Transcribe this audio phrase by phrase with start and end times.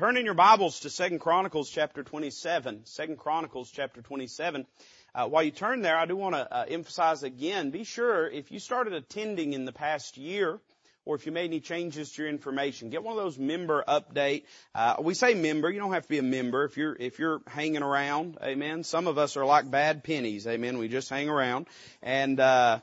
[0.00, 2.86] Turn in your Bibles to Second Chronicles chapter 27.
[2.86, 4.66] Second Chronicles chapter 27.
[5.14, 8.50] Uh, while you turn there, I do want to uh, emphasize again, be sure if
[8.50, 10.58] you started attending in the past year,
[11.04, 14.44] or if you made any changes to your information, get one of those member update.
[14.74, 17.42] Uh, we say member, you don't have to be a member if you're if you're
[17.46, 18.38] hanging around.
[18.42, 18.84] Amen.
[18.84, 20.46] Some of us are like bad pennies.
[20.46, 20.78] Amen.
[20.78, 21.66] We just hang around,
[22.02, 22.80] and uh,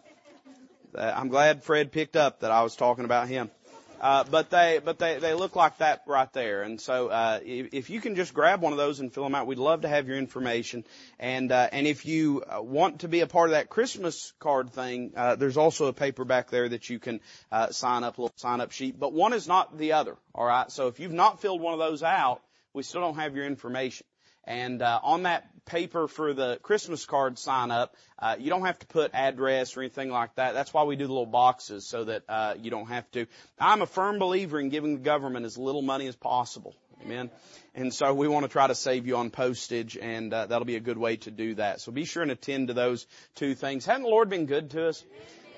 [0.96, 3.50] uh I'm glad Fred picked up that I was talking about him.
[4.00, 6.64] Uh, but they, but they, they look like that right there.
[6.64, 9.36] And so, uh, if, if you can just grab one of those and fill them
[9.36, 10.84] out, we'd love to have your information.
[11.20, 14.72] And, uh, and if you uh, want to be a part of that Christmas card
[14.72, 17.20] thing, uh, there's also a paper back there that you can,
[17.52, 19.00] uh, sign up, little sign up sheet.
[19.00, 20.16] But one is not the other.
[20.36, 20.72] Alright?
[20.72, 22.42] So if you've not filled one of those out,
[22.74, 24.06] we still don't have your information.
[24.48, 28.80] And uh, on that paper for the Christmas card sign up, uh, you don't have
[28.80, 30.54] to put address or anything like that.
[30.54, 33.28] That's why we do the little boxes so that uh, you don't have to.
[33.60, 36.74] I'm a firm believer in giving the government as little money as possible.
[37.06, 37.30] Amen.
[37.76, 40.78] And so we want to try to save you on postage, and uh, that'll be
[40.78, 41.80] a good way to do that.
[41.80, 43.86] So be sure and attend to those two things.
[43.86, 45.04] Hasn't the Lord been good to us?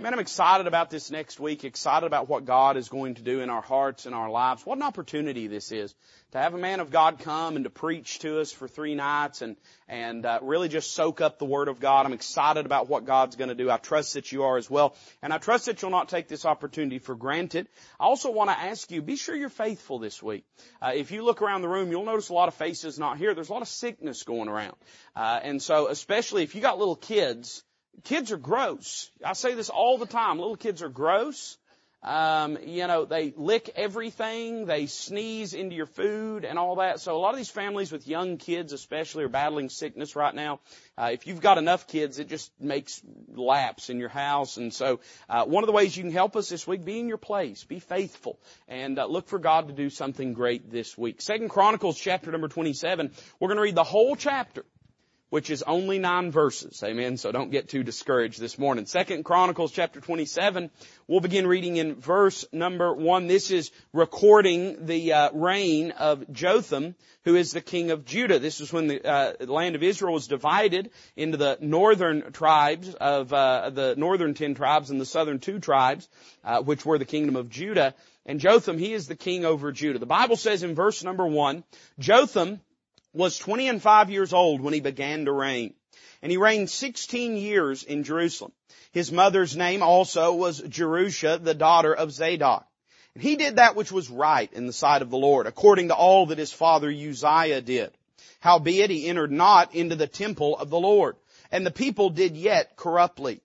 [0.01, 3.41] Man, I'm excited about this next week, excited about what God is going to do
[3.41, 4.65] in our hearts and our lives.
[4.65, 5.93] What an opportunity this is
[6.31, 9.41] to have a man of God come and to preach to us for three nights
[9.41, 9.57] and,
[9.89, 12.05] and uh, really just soak up the Word of God.
[12.05, 13.69] I'm excited about what God's going to do.
[13.69, 14.95] I trust that you are as well.
[15.21, 17.67] And I trust that you'll not take this opportunity for granted.
[17.99, 20.45] I also want to ask you, be sure you're faithful this week.
[20.81, 23.33] Uh, if you look around the room, you'll notice a lot of faces not here.
[23.33, 24.77] There's a lot of sickness going around.
[25.13, 27.63] Uh, and so especially if you got little kids,
[28.03, 29.09] kids are gross.
[29.23, 30.39] I say this all the time.
[30.39, 31.57] Little kids are gross.
[32.01, 37.01] Um, you know, they lick everything, they sneeze into your food and all that.
[37.01, 40.61] So a lot of these families with young kids especially are battling sickness right now.
[40.97, 44.55] Uh, if you've got enough kids, it just makes laps in your house.
[44.55, 47.09] And so, uh, one of the ways you can help us this week, be in
[47.09, 48.39] your place, be faithful,
[48.69, 51.21] and uh, look for God to do something great this week.
[51.21, 53.11] Second Chronicles chapter number 27,
[53.41, 54.63] we're going to read the whole chapter
[55.29, 56.81] which is only nine verses.
[56.83, 57.17] Amen.
[57.17, 58.85] So don't get too discouraged this morning.
[58.85, 60.71] Second Chronicles chapter 27.
[61.07, 63.27] We'll begin reading in verse number one.
[63.27, 66.95] This is recording the uh, reign of Jotham,
[67.25, 68.39] who is the king of Judah.
[68.39, 73.31] This is when the, uh, land of Israel was divided into the northern tribes of
[73.31, 76.09] uh, the northern ten tribes and the southern two tribes,
[76.43, 77.93] uh, which were the kingdom of Judah.
[78.25, 79.99] And Jotham, he is the king over Judah.
[79.99, 81.63] The Bible says in verse number one,
[81.99, 82.61] Jotham
[83.13, 85.73] was 20 and 5 years old when he began to reign.
[86.21, 88.51] And he reigned 16 years in Jerusalem.
[88.91, 92.65] His mother's name also was Jerusha, the daughter of Zadok.
[93.13, 95.95] And he did that which was right in the sight of the Lord, according to
[95.95, 97.91] all that his father Uzziah did.
[98.39, 101.15] Howbeit he entered not into the temple of the Lord,
[101.51, 103.41] and the people did yet corruptly.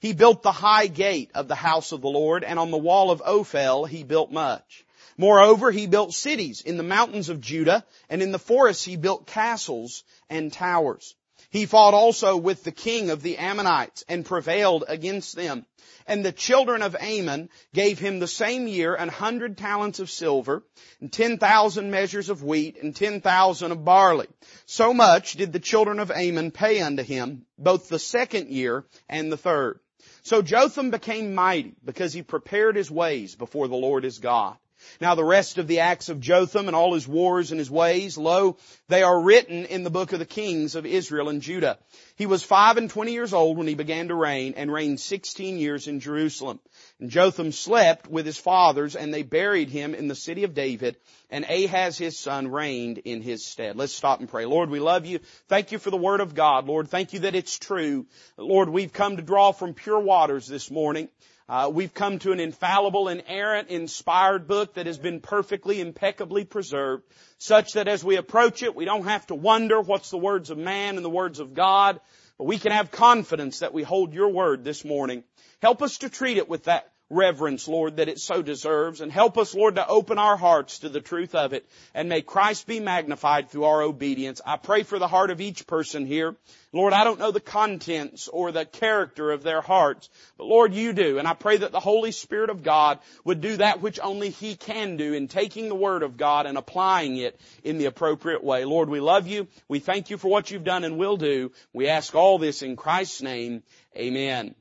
[0.00, 3.10] He built the high gate of the house of the Lord, and on the wall
[3.10, 4.84] of Ophel he built much.
[5.20, 9.26] Moreover, he built cities in the mountains of Judah, and in the forests he built
[9.26, 11.16] castles and towers.
[11.50, 15.66] He fought also with the king of the Ammonites and prevailed against them.
[16.06, 20.62] And the children of Ammon gave him the same year an hundred talents of silver,
[21.00, 24.28] and ten thousand measures of wheat, and ten thousand of barley.
[24.66, 29.32] So much did the children of Ammon pay unto him, both the second year and
[29.32, 29.80] the third.
[30.22, 34.56] So Jotham became mighty because he prepared his ways before the Lord his God.
[35.00, 38.18] Now the rest of the acts of Jotham and all his wars and his ways,
[38.18, 38.56] lo,
[38.88, 41.78] they are written in the book of the kings of Israel and Judah.
[42.16, 45.58] He was five and twenty years old when he began to reign and reigned sixteen
[45.58, 46.60] years in Jerusalem.
[47.00, 50.96] And Jotham slept with his fathers and they buried him in the city of David
[51.30, 53.76] and Ahaz his son reigned in his stead.
[53.76, 54.46] Let's stop and pray.
[54.46, 55.20] Lord, we love you.
[55.48, 56.66] Thank you for the word of God.
[56.66, 58.06] Lord, thank you that it's true.
[58.36, 61.08] Lord, we've come to draw from pure waters this morning.
[61.48, 67.04] Uh, we've come to an infallible, inerrant, inspired book that has been perfectly, impeccably preserved,
[67.38, 70.58] such that as we approach it, we don't have to wonder what's the words of
[70.58, 72.00] man and the words of God,
[72.36, 75.24] but we can have confidence that we hold your word this morning.
[75.62, 79.00] Help us to treat it with that reverence, Lord, that it so deserves.
[79.00, 81.68] And help us, Lord, to open our hearts to the truth of it.
[81.94, 84.40] And may Christ be magnified through our obedience.
[84.44, 86.36] I pray for the heart of each person here.
[86.72, 90.92] Lord, I don't know the contents or the character of their hearts, but Lord, you
[90.92, 91.18] do.
[91.18, 94.54] And I pray that the Holy Spirit of God would do that which only He
[94.54, 98.66] can do in taking the Word of God and applying it in the appropriate way.
[98.66, 99.48] Lord, we love you.
[99.66, 101.52] We thank you for what you've done and will do.
[101.72, 103.62] We ask all this in Christ's name.
[103.96, 104.54] Amen.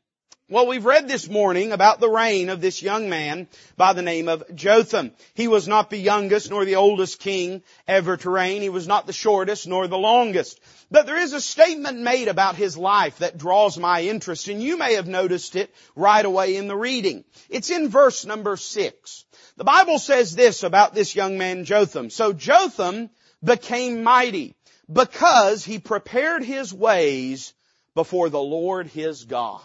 [0.50, 4.30] Well, we've read this morning about the reign of this young man by the name
[4.30, 5.12] of Jotham.
[5.34, 8.62] He was not the youngest nor the oldest king ever to reign.
[8.62, 10.62] He was not the shortest nor the longest.
[10.90, 14.78] But there is a statement made about his life that draws my interest, and you
[14.78, 17.26] may have noticed it right away in the reading.
[17.50, 19.26] It's in verse number six.
[19.58, 22.10] The Bible says this about this young man Jotham.
[22.10, 23.10] So Jotham
[23.44, 24.56] became mighty
[24.90, 27.54] because he prepared his ways
[27.96, 29.60] before the Lord his God.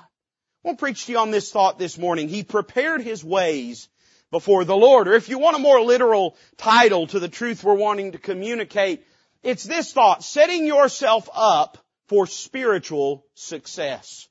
[0.65, 2.29] I want to preach to you on this thought this morning.
[2.29, 3.89] He prepared his ways
[4.31, 5.09] before the Lord.
[5.09, 9.05] Or if you want a more literal title to the truth we're wanting to communicate,
[9.43, 14.29] it's this thought, setting yourself up for spiritual success.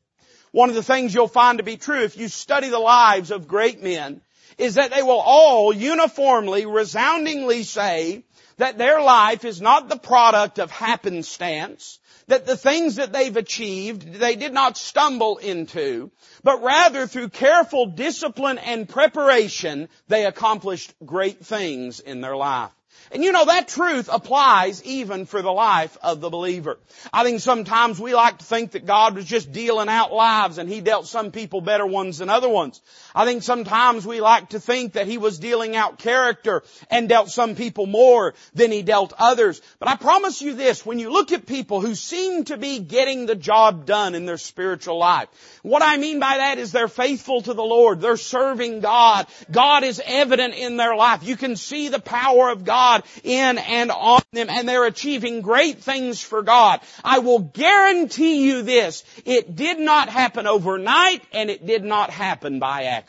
[0.51, 3.50] One of the things you'll find to be true if you study the lives of
[3.50, 4.22] great men
[4.62, 8.24] is that they will all uniformly, resoundingly say
[8.58, 14.13] that their life is not the product of happenstance, that the things that they've achieved,
[14.13, 16.12] they did not stumble into,
[16.44, 22.69] but rather through careful discipline and preparation, they accomplished great things in their life.
[23.12, 26.80] And you know, that truth applies even for the life of the believer.
[27.12, 30.69] I think sometimes we like to think that God was just dealing out lives and
[30.69, 32.81] He dealt some people better ones than other ones.
[33.13, 37.30] I think sometimes we like to think that He was dealing out character and dealt
[37.30, 39.62] some people more than He dealt others.
[39.80, 43.25] But I promise you this, when you look at people who seem to be getting
[43.25, 45.30] the job done in their spiritual life,
[45.63, 48.02] what I mean by that is they're faithful to the Lord.
[48.02, 49.28] They're serving God.
[49.50, 51.24] God is evident in their life.
[51.24, 55.80] You can see the power of God in and on them and they're achieving great
[55.80, 56.80] things for God.
[57.04, 62.60] I will guarantee you this, it did not happen overnight and it did not happen
[62.60, 63.00] by accident.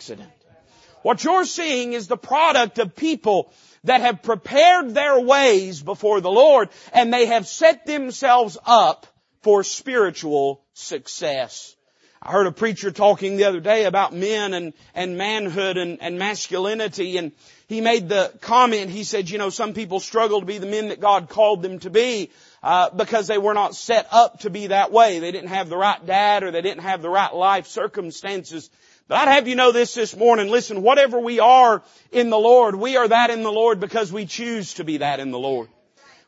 [1.03, 3.53] What you're seeing is the product of people
[3.85, 9.07] that have prepared their ways before the Lord and they have set themselves up
[9.43, 11.75] for spiritual success.
[12.25, 16.21] I heard a preacher talking the other day about men and, and manhood and, and
[16.21, 17.33] masculinity and
[17.67, 20.89] he made the comment, he said, you know, some people struggle to be the men
[20.89, 22.31] that God called them to be,
[22.63, 25.19] uh, because they were not set up to be that way.
[25.19, 28.71] They didn't have the right dad or they didn't have the right life circumstances.
[29.13, 30.49] But I'd have you know this this morning.
[30.49, 31.83] Listen, whatever we are
[32.13, 35.21] in the Lord, we are that in the Lord because we choose to be that
[35.21, 35.69] in the Lord.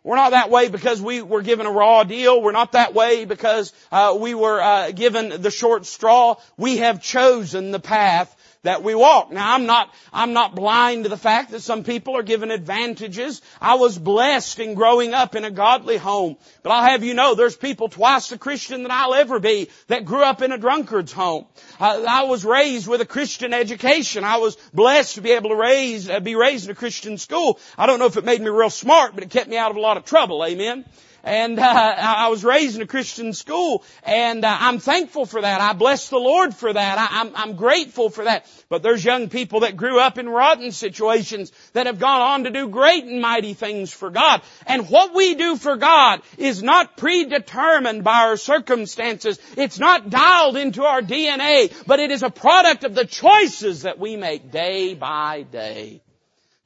[0.02, 2.42] We're not that way because we were given a raw deal.
[2.42, 6.36] We're not that way because uh, we were uh, given the short straw.
[6.58, 9.30] We have chosen the path that we walk.
[9.30, 13.40] Now I'm not, I'm not blind to the fact that some people are given advantages.
[13.60, 16.36] I was blessed in growing up in a godly home.
[16.62, 20.04] But I'll have you know there's people twice the Christian that I'll ever be that
[20.04, 21.46] grew up in a drunkard's home.
[21.78, 24.24] I, I was raised with a Christian education.
[24.24, 27.60] I was blessed to be able to raise, uh, be raised in a Christian school.
[27.78, 29.76] I don't know if it made me real smart, but it kept me out of
[29.76, 30.44] a lot of trouble.
[30.44, 30.84] Amen
[31.24, 35.60] and uh, I was raised in a Christian school, and uh, I'm thankful for that.
[35.60, 36.98] I bless the Lord for that.
[36.98, 38.46] I, I'm, I'm grateful for that.
[38.68, 42.50] But there's young people that grew up in rotten situations that have gone on to
[42.50, 44.42] do great and mighty things for God.
[44.66, 49.38] And what we do for God is not predetermined by our circumstances.
[49.56, 53.98] It's not dialed into our DNA, but it is a product of the choices that
[53.98, 56.02] we make day by day.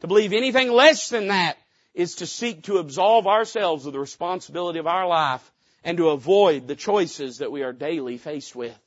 [0.01, 1.59] To believe anything less than that
[1.99, 5.53] is to seek to absolve ourselves of the responsibility of our life
[5.83, 8.79] and to avoid the choices that we are daily faced with.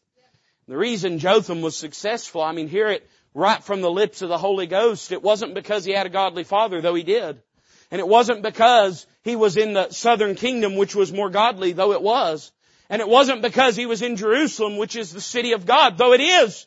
[0.69, 4.37] The reason Jotham was successful, I mean, hear it right from the lips of the
[4.37, 5.11] Holy Ghost.
[5.11, 7.41] It wasn't because he had a godly father, though he did.
[7.91, 11.91] And it wasn't because he was in the southern kingdom, which was more godly, though
[11.91, 12.53] it was.
[12.89, 16.13] And it wasn't because he was in Jerusalem, which is the city of God, though
[16.13, 16.65] it is.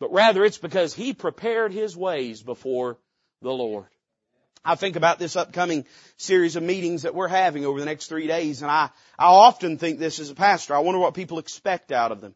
[0.00, 2.98] But rather it's because he prepared his ways before
[3.42, 3.86] the Lord.
[4.64, 5.84] I think about this upcoming
[6.16, 9.76] series of meetings that we're having over the next three days, and I, I often
[9.76, 10.74] think this as a pastor.
[10.74, 12.34] I wonder what people expect out of them.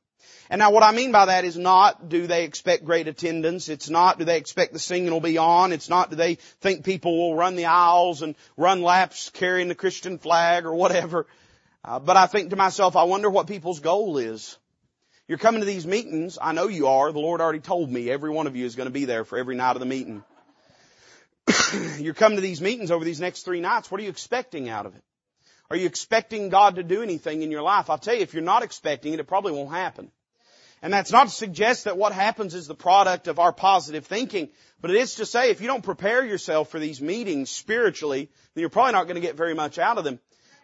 [0.51, 3.69] And now what I mean by that is not do they expect great attendance.
[3.69, 5.73] It's not do they expect the singing will be on.
[5.73, 9.75] It's not do they think people will run the aisles and run laps carrying the
[9.75, 11.27] Christian flag or whatever.
[11.85, 14.59] Uh, but I think to myself, I wonder what people's goal is.
[15.29, 16.39] You're coming to these meetings.
[16.41, 17.13] I know you are.
[17.13, 19.39] The Lord already told me every one of you is going to be there for
[19.39, 20.25] every night of the meeting.
[21.99, 23.91] you're coming to these meetings over these next three nights.
[23.91, 25.03] What are you expecting out of it?
[25.71, 27.91] Are you expecting God to do anything in your life?
[27.91, 30.11] I'll tell you, if you're not expecting it, it probably won't happen.
[30.81, 34.49] And that's not to suggest that what happens is the product of our positive thinking,
[34.81, 38.61] but it is to say if you don't prepare yourself for these meetings spiritually, then
[38.61, 40.21] you're probably not going to get very much out of them.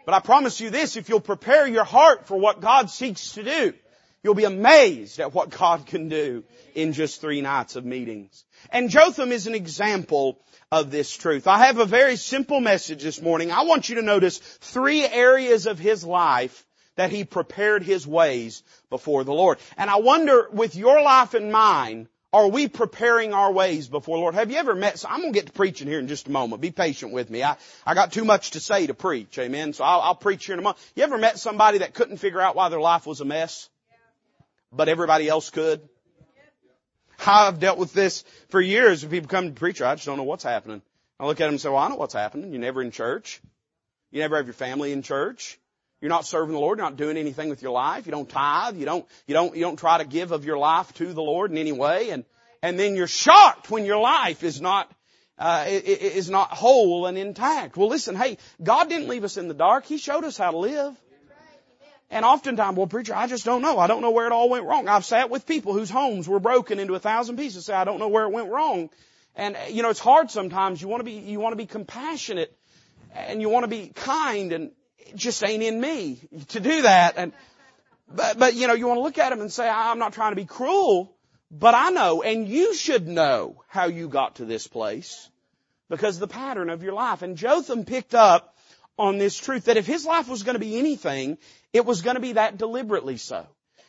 [0.07, 3.43] But I promise you this, if you'll prepare your heart for what God seeks to
[3.43, 3.75] do,
[4.25, 6.43] you'll be amazed at what God can do
[6.75, 8.45] in just three nights of meetings.
[8.71, 10.41] And Jotham is an example
[10.73, 11.47] of this truth.
[11.47, 13.53] I have a very simple message this morning.
[13.53, 16.65] I want you to notice three areas of his life
[16.97, 19.59] that he prepared his ways before the Lord.
[19.77, 24.21] And I wonder, with your life in mind, are we preparing our ways before the
[24.21, 24.35] Lord?
[24.35, 26.63] Have you ever met, I'm going to get to preaching here in just a moment.
[26.63, 27.45] Be patient with me.
[27.45, 29.39] I, I got too much to say to preach.
[29.39, 29.73] Amen.
[29.73, 30.79] So I'll, I'll preach here in a moment.
[30.97, 33.69] You ever met somebody that couldn't figure out why their life was a mess?
[34.75, 35.81] But everybody else could?
[37.27, 39.03] I've dealt with this for years.
[39.03, 40.83] When people come to preacher, I just don't know what's happening.
[41.19, 42.51] I look at them and say, well, I know what's happening.
[42.51, 43.41] You're never in church.
[44.11, 45.59] You never have your family in church.
[46.01, 46.79] You're not serving the Lord.
[46.79, 48.07] You're not doing anything with your life.
[48.07, 48.77] You don't tithe.
[48.77, 51.51] You don't, you don't, you don't try to give of your life to the Lord
[51.51, 52.11] in any way.
[52.11, 52.25] And,
[52.63, 54.91] and then you're shocked when your life is not,
[55.39, 57.77] uh, is not whole and intact.
[57.77, 59.87] Well listen, hey, God didn't leave us in the dark.
[59.87, 60.95] He showed us how to live.
[62.15, 63.77] And oftentimes, well preacher, I just don't know.
[63.77, 64.87] I don't know where it all went wrong.
[64.87, 67.99] I've sat with people whose homes were broken into a thousand pieces say, I don't
[67.99, 68.89] know where it went wrong.
[69.35, 70.81] And, you know, it's hard sometimes.
[70.81, 72.57] You want to be, you want to be compassionate
[73.13, 77.15] and you want to be kind and it just ain't in me to do that.
[77.17, 77.33] And,
[78.09, 80.31] but, but, you know, you want to look at them and say, I'm not trying
[80.31, 81.17] to be cruel,
[81.51, 85.29] but I know, and you should know how you got to this place
[85.89, 87.23] because the pattern of your life.
[87.23, 88.54] And Jotham picked up
[88.99, 91.39] on this truth that if his life was going to be anything,
[91.73, 93.47] it was going to be that deliberately so.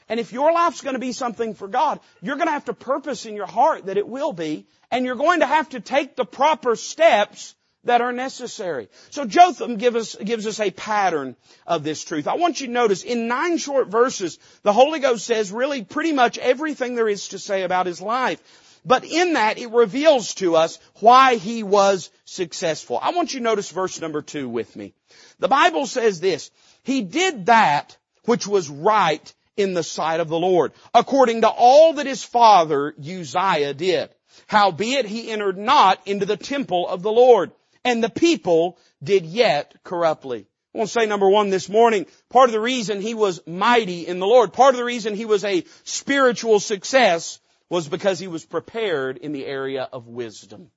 [0.07, 2.74] And if your life's going to be something for God, you're going to have to
[2.74, 6.15] purpose in your heart that it will be, and you're going to have to take
[6.15, 8.89] the proper steps that are necessary.
[9.12, 11.35] So Jotham give us, gives us a pattern
[11.65, 12.27] of this truth.
[12.27, 16.12] I want you to notice in nine short verses, the Holy Ghost says really pretty
[16.12, 18.41] much everything there is to say about his life.
[18.85, 22.99] But in that, it reveals to us why he was successful.
[23.01, 24.93] I want you to notice verse number two with me.
[25.39, 26.51] The Bible says this,
[26.83, 31.93] he did that which was right in the sight of the Lord, according to all
[31.93, 34.09] that his father Uzziah did.
[34.47, 37.51] Howbeit he entered not into the temple of the Lord,
[37.83, 40.45] and the people did yet corruptly.
[40.73, 44.05] I want to say number one this morning, part of the reason he was mighty
[44.05, 47.39] in the Lord, part of the reason he was a spiritual success
[47.69, 50.72] was because he was prepared in the area of wisdom.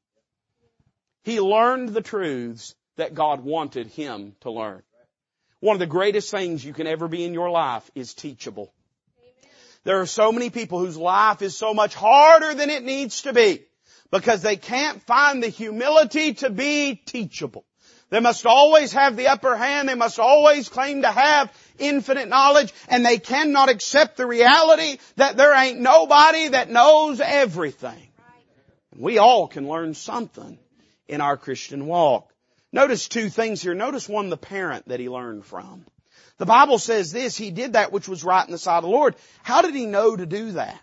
[1.22, 4.82] He learned the truths that God wanted him to learn.
[5.60, 8.72] One of the greatest things you can ever be in your life is teachable.
[9.84, 13.32] There are so many people whose life is so much harder than it needs to
[13.32, 13.64] be
[14.10, 17.64] because they can't find the humility to be teachable.
[18.10, 19.88] They must always have the upper hand.
[19.88, 25.36] They must always claim to have infinite knowledge and they cannot accept the reality that
[25.36, 28.08] there ain't nobody that knows everything.
[28.96, 30.58] We all can learn something
[31.06, 32.32] in our Christian walk.
[32.72, 33.74] Notice two things here.
[33.74, 35.84] Notice one, the parent that he learned from.
[36.38, 38.90] The Bible says this, he did that which was right in the sight of the
[38.90, 39.16] Lord.
[39.42, 40.80] How did he know to do that?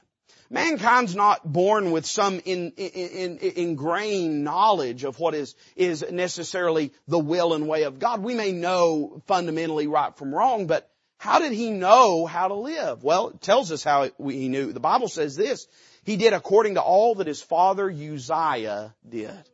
[0.50, 6.94] Mankind's not born with some in, in, in, ingrained knowledge of what is, is necessarily
[7.08, 8.22] the will and way of God.
[8.22, 13.04] We may know fundamentally right from wrong, but how did he know how to live?
[13.04, 14.72] Well, it tells us how he knew.
[14.72, 15.68] The Bible says this,
[16.04, 19.50] he did according to all that his father Uzziah did.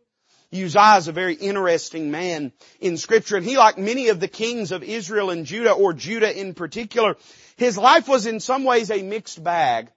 [0.54, 4.74] Uzziah is a very interesting man in scripture and he like many of the kings
[4.74, 7.16] of Israel and Judah or Judah in particular,
[7.56, 9.88] his life was in some ways a mixed bag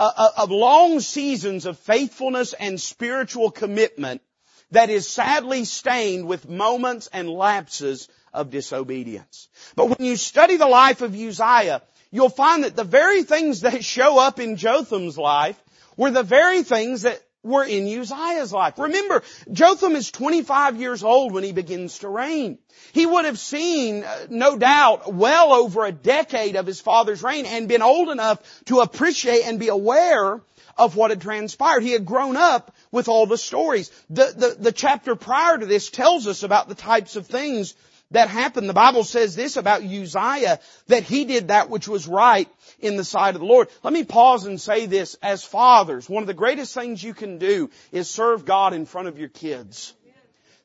[0.00, 4.22] of long seasons of faithfulness and spiritual commitment
[4.70, 9.48] that is sadly stained with moments and lapses of disobedience.
[9.76, 13.84] But when you study the life of Uzziah, you'll find that the very things that
[13.84, 15.60] show up in Jotham's life
[15.96, 18.78] were the very things that were in Uzziah's life.
[18.78, 22.58] Remember, Jotham is 25 years old when he begins to reign.
[22.92, 27.46] He would have seen, uh, no doubt, well over a decade of his father's reign
[27.46, 30.40] and been old enough to appreciate and be aware
[30.76, 31.82] of what had transpired.
[31.82, 33.90] He had grown up with all the stories.
[34.10, 37.74] The, the, the chapter prior to this tells us about the types of things
[38.10, 38.68] that happened.
[38.68, 42.48] The Bible says this about Uzziah, that he did that which was right
[42.80, 43.68] in the sight of the Lord.
[43.82, 45.16] Let me pause and say this.
[45.22, 49.08] As fathers, one of the greatest things you can do is serve God in front
[49.08, 49.94] of your kids.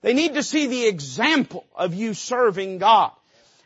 [0.02, 3.12] They need to see the example of you serving God.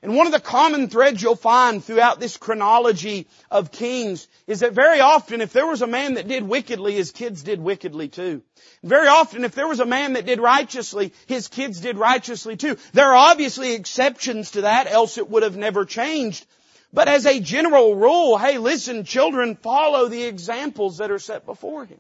[0.02, 4.72] And one of the common threads you'll find throughout this chronology of kings is that
[4.72, 8.42] very often if there was a man that did wickedly, his kids did wickedly too.
[8.82, 12.78] Very often if there was a man that did righteously, his kids did righteously too.
[12.94, 16.46] There are obviously exceptions to that, else it would have never changed.
[16.94, 21.86] But as a general rule, hey listen, children follow the examples that are set before
[21.86, 22.00] him.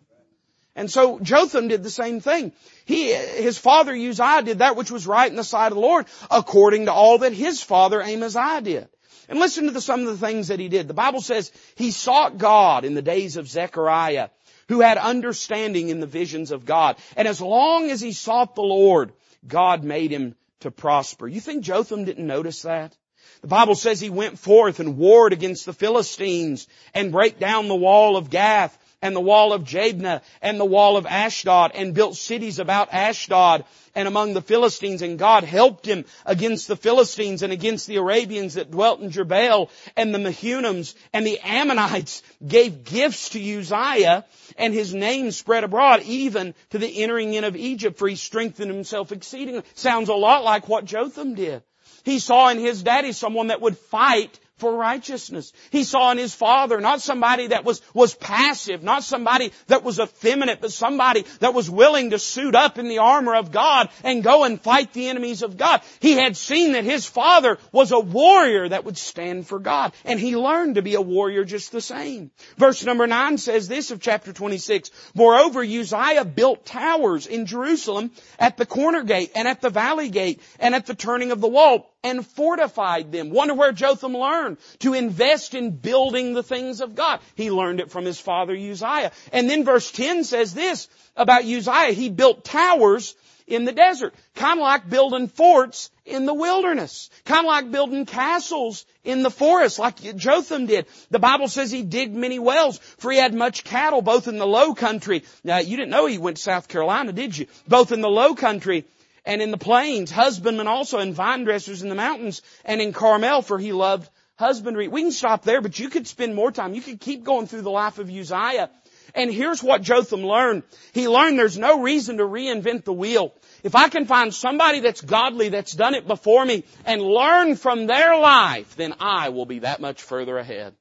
[0.79, 2.53] And so Jotham did the same thing.
[2.85, 6.05] He, his father Uzziah did that which was right in the sight of the Lord,
[6.31, 8.87] according to all that his father Amaziah did.
[9.27, 10.87] And listen to the, some of the things that he did.
[10.87, 14.29] The Bible says he sought God in the days of Zechariah,
[14.69, 16.95] who had understanding in the visions of God.
[17.17, 19.11] And as long as he sought the Lord,
[19.45, 21.27] God made him to prosper.
[21.27, 22.95] You think Jotham didn't notice that?
[23.41, 27.75] The Bible says he went forth and warred against the Philistines and break down the
[27.75, 32.15] wall of Gath and the wall of Jabneh and the wall of Ashdod and built
[32.15, 33.63] cities about Ashdod
[33.95, 38.55] and among the Philistines and God helped him against the Philistines and against the Arabians
[38.55, 44.25] that dwelt in Gurbaal and the Mehunims and the Ammonites gave gifts to Uzziah
[44.57, 48.71] and his name spread abroad even to the entering in of Egypt for he strengthened
[48.71, 49.63] himself exceedingly.
[49.75, 51.63] Sounds a lot like what Jotham did.
[52.03, 55.53] He saw in his daddy someone that would fight for righteousness.
[55.71, 59.99] He saw in his father not somebody that was, was passive, not somebody that was
[59.99, 64.23] effeminate, but somebody that was willing to suit up in the armor of God and
[64.23, 65.81] go and fight the enemies of God.
[65.99, 70.19] He had seen that his father was a warrior that would stand for God, and
[70.19, 72.31] he learned to be a warrior just the same.
[72.57, 78.57] Verse number 9 says this of chapter 26, Moreover, Uzziah built towers in Jerusalem at
[78.57, 81.93] the corner gate and at the valley gate and at the turning of the wall
[82.03, 83.29] and fortified them.
[83.29, 87.19] Wonder where Jotham learned to invest in building the things of God.
[87.35, 89.11] He learned it from his father Uzziah.
[89.33, 91.91] And then verse 10 says this about Uzziah.
[91.91, 93.15] He built towers
[93.47, 94.13] in the desert.
[94.35, 97.09] Kind of like building forts in the wilderness.
[97.25, 100.85] Kind of like building castles in the forest like Jotham did.
[101.09, 104.47] The Bible says he digged many wells for he had much cattle both in the
[104.47, 105.23] low country.
[105.43, 107.47] Now you didn't know he went to South Carolina, did you?
[107.67, 108.85] Both in the low country
[109.25, 113.41] and in the plains, husbandmen also, and vine dressers in the mountains, and in Carmel,
[113.41, 114.87] for he loved husbandry.
[114.87, 116.73] We can stop there, but you could spend more time.
[116.73, 118.69] You could keep going through the life of Uzziah.
[119.15, 120.63] And here's what Jotham learned.
[120.93, 123.33] He learned there's no reason to reinvent the wheel.
[123.63, 127.87] If I can find somebody that's godly that's done it before me and learn from
[127.87, 130.73] their life, then I will be that much further ahead.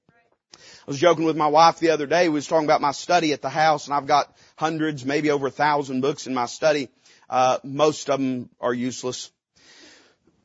[0.55, 2.29] I was joking with my wife the other day.
[2.29, 5.49] We was talking about my study at the house and I've got hundreds, maybe over
[5.49, 6.89] a thousand books in my study.
[7.29, 9.31] Uh, most of them are useless.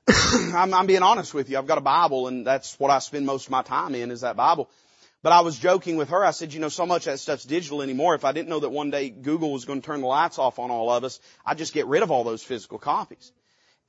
[0.10, 1.58] I'm, I'm being honest with you.
[1.58, 4.22] I've got a Bible and that's what I spend most of my time in is
[4.22, 4.70] that Bible.
[5.22, 6.24] But I was joking with her.
[6.24, 8.14] I said, you know, so much of that stuff's digital anymore.
[8.14, 10.60] If I didn't know that one day Google was going to turn the lights off
[10.60, 13.32] on all of us, I'd just get rid of all those physical copies.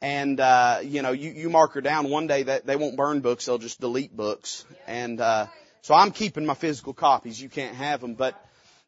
[0.01, 3.21] And, uh, you know, you, you mark her down one day that they won't burn
[3.21, 3.47] books.
[3.47, 4.65] They'll just delete books.
[4.87, 5.47] And, uh,
[5.83, 7.41] so I'm keeping my physical copies.
[7.41, 8.15] You can't have them.
[8.15, 8.41] But,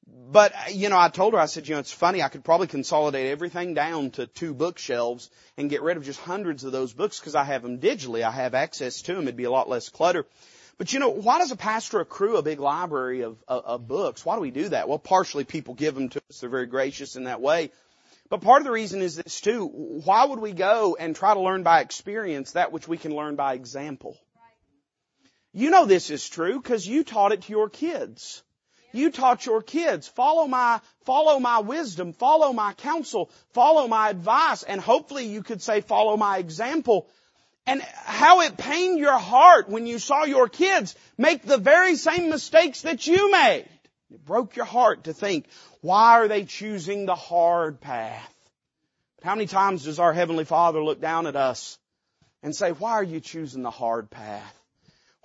[0.06, 2.68] but, you know, I told her, I said, you know, it's funny, I could probably
[2.68, 7.18] consolidate everything down to two bookshelves and get rid of just hundreds of those books
[7.18, 8.22] because I have them digitally.
[8.22, 9.24] I have access to them.
[9.24, 10.24] It'd be a lot less clutter.
[10.78, 14.24] But you know, why does a pastor accrue a big library of, of, of books?
[14.24, 14.88] Why do we do that?
[14.88, 16.40] Well, partially people give them to us.
[16.40, 17.72] They're very gracious in that way.
[18.28, 19.66] But part of the reason is this too.
[19.66, 23.36] Why would we go and try to learn by experience that which we can learn
[23.36, 24.16] by example?
[25.52, 28.42] You know this is true because you taught it to your kids.
[28.92, 34.62] You taught your kids, follow my, follow my wisdom, follow my counsel, follow my advice,
[34.62, 37.08] and hopefully you could say follow my example.
[37.66, 42.30] And how it pained your heart when you saw your kids make the very same
[42.30, 43.66] mistakes that you made.
[44.10, 45.46] It broke your heart to think,
[45.80, 48.32] why are they choosing the hard path?
[49.22, 51.78] How many times does our Heavenly Father look down at us
[52.42, 54.54] and say, why are you choosing the hard path?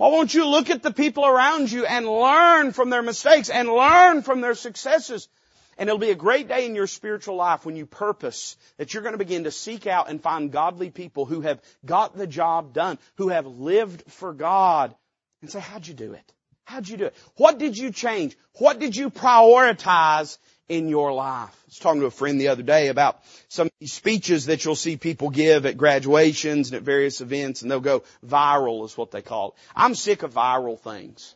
[0.01, 3.69] Why won't you look at the people around you and learn from their mistakes and
[3.69, 5.29] learn from their successes?
[5.77, 9.03] And it'll be a great day in your spiritual life when you purpose that you're
[9.03, 12.73] going to begin to seek out and find godly people who have got the job
[12.73, 14.95] done, who have lived for God,
[15.43, 16.33] and say, how'd you do it?
[16.63, 17.15] How'd you do it?
[17.35, 18.35] What did you change?
[18.53, 20.39] What did you prioritize
[20.71, 21.49] in your life.
[21.49, 24.95] I was talking to a friend the other day about some speeches that you'll see
[24.95, 29.21] people give at graduations and at various events and they'll go viral is what they
[29.21, 29.53] call it.
[29.75, 31.36] I'm sick of viral things.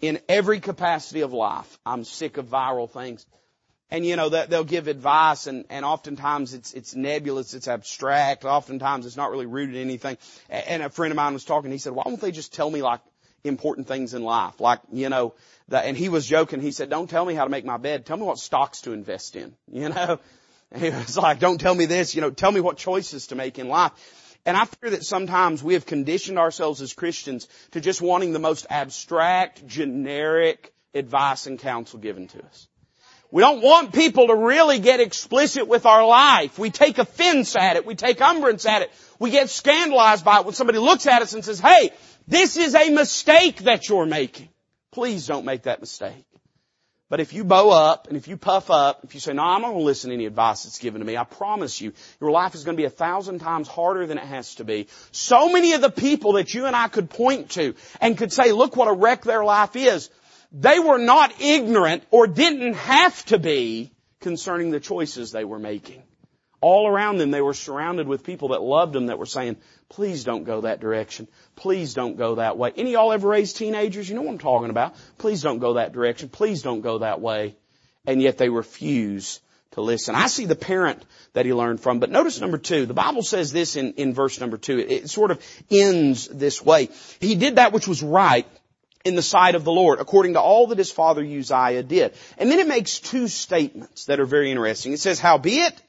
[0.00, 3.26] In every capacity of life, I'm sick of viral things.
[3.90, 9.06] And you know, they'll give advice and, and oftentimes it's, it's nebulous, it's abstract, oftentimes
[9.06, 10.18] it's not really rooted in anything.
[10.48, 12.80] And a friend of mine was talking, he said, why don't they just tell me
[12.80, 13.00] like
[13.44, 14.60] important things in life?
[14.60, 15.34] Like, you know,
[15.68, 16.60] that, and he was joking.
[16.60, 18.06] He said, don't tell me how to make my bed.
[18.06, 19.54] Tell me what stocks to invest in.
[19.72, 20.18] You know?
[20.72, 23.36] And he was like, don't tell me this, you know, tell me what choices to
[23.36, 23.92] make in life.
[24.44, 28.38] And I fear that sometimes we have conditioned ourselves as Christians to just wanting the
[28.38, 32.68] most abstract, generic advice and counsel given to us.
[33.32, 36.58] We don't want people to really get explicit with our life.
[36.58, 37.84] We take offense at it.
[37.84, 38.92] We take umbrance at it.
[39.18, 41.90] We get scandalized by it when somebody looks at us and says, hey,
[42.26, 44.48] this is a mistake that you're making.
[44.92, 46.24] Please don't make that mistake.
[47.08, 49.62] But if you bow up and if you puff up, if you say, no, I'm
[49.62, 52.32] not going to listen to any advice that's given to me, I promise you, your
[52.32, 54.88] life is going to be a thousand times harder than it has to be.
[55.12, 58.50] So many of the people that you and I could point to and could say,
[58.50, 60.10] look what a wreck their life is,
[60.50, 66.02] they were not ignorant or didn't have to be concerning the choices they were making.
[66.60, 69.58] All around them, they were surrounded with people that loved them that were saying,
[69.88, 71.28] please don't go that direction.
[71.54, 72.72] Please don't go that way.
[72.76, 74.08] Any y'all ever raised teenagers?
[74.08, 74.94] You know what I'm talking about.
[75.18, 76.28] Please don't go that direction.
[76.28, 77.56] Please don't go that way.
[78.06, 79.40] And yet they refuse
[79.72, 80.14] to listen.
[80.14, 81.98] I see the parent that he learned from.
[81.98, 84.78] But notice number two, the Bible says this in, in verse number two.
[84.78, 86.88] It, it sort of ends this way.
[87.20, 88.46] He did that which was right
[89.04, 92.14] in the sight of the Lord, according to all that his father Uzziah did.
[92.38, 94.92] And then it makes two statements that are very interesting.
[94.92, 95.80] It says, howbeit,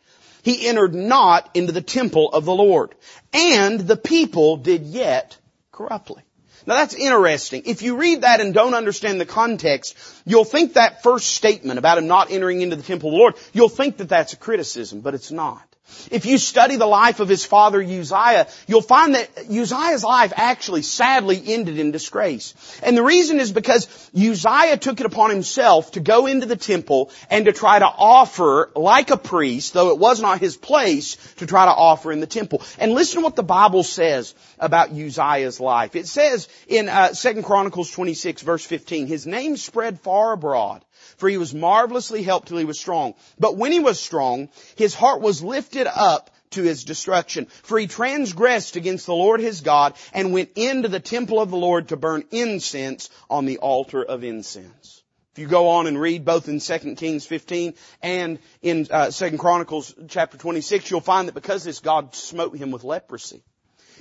[0.48, 2.96] he entered not into the temple of the Lord,
[3.34, 5.36] and the people did yet
[5.74, 6.24] corruptly.
[6.66, 7.64] Now that's interesting.
[7.66, 11.98] If you read that and don't understand the context, you'll think that first statement about
[11.98, 15.02] him not entering into the temple of the Lord, you'll think that that's a criticism,
[15.02, 15.68] but it's not.
[16.12, 20.82] If you study the life of his father Uzziah, you'll find that Uzziah's life actually
[20.82, 22.54] sadly ended in disgrace.
[22.84, 27.12] And the reason is because Uzziah took it upon himself to go into the temple
[27.30, 31.45] and to try to offer, like a priest, though it was not his place, to
[31.47, 32.62] try to offer in the temple.
[32.80, 35.95] And listen to what the Bible says about Uzziah's life.
[35.95, 40.84] It says in uh, 2 Chronicles 26 verse 15, his name spread far abroad
[41.17, 43.15] for he was marvelously helped till he was strong.
[43.39, 47.46] But when he was strong, his heart was lifted up to his destruction.
[47.63, 51.58] For he transgressed against the Lord his God and went into the temple of the
[51.58, 55.04] Lord to burn incense on the altar of incense.
[55.34, 59.38] If you go on and read both in 2 Kings 15 and in uh, 2
[59.38, 63.43] Chronicles chapter 26, you'll find that because this God smote him with leprosy.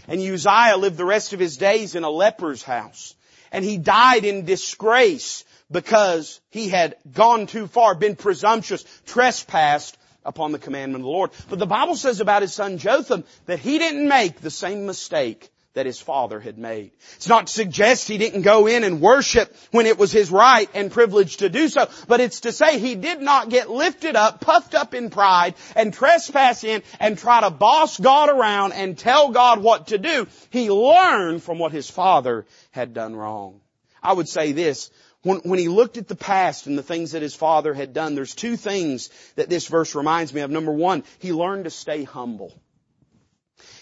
[0.09, 3.15] And Uzziah lived the rest of his days in a leper's house.
[3.53, 10.53] And he died in disgrace because he had gone too far, been presumptuous, trespassed upon
[10.53, 11.31] the commandment of the Lord.
[11.49, 15.51] But the Bible says about his son Jotham that he didn't make the same mistake
[15.77, 16.91] that his father had made.
[17.17, 20.71] It's not to suggest he didn't go in and worship when it was his right
[20.73, 24.41] and privilege to do so, but it's to say he did not get lifted up,
[24.41, 29.33] puffed up in pride, and trespass in and try to boss God around and tell
[29.33, 30.27] God what to do.
[30.49, 33.61] He learned from what his father had done wrong.
[34.03, 34.91] I would say this,
[35.27, 38.15] when, when he looked at the past and the things that his father had done,
[38.15, 40.53] there's two things that this verse reminds me of.
[40.53, 42.57] Number one, he learned to stay humble.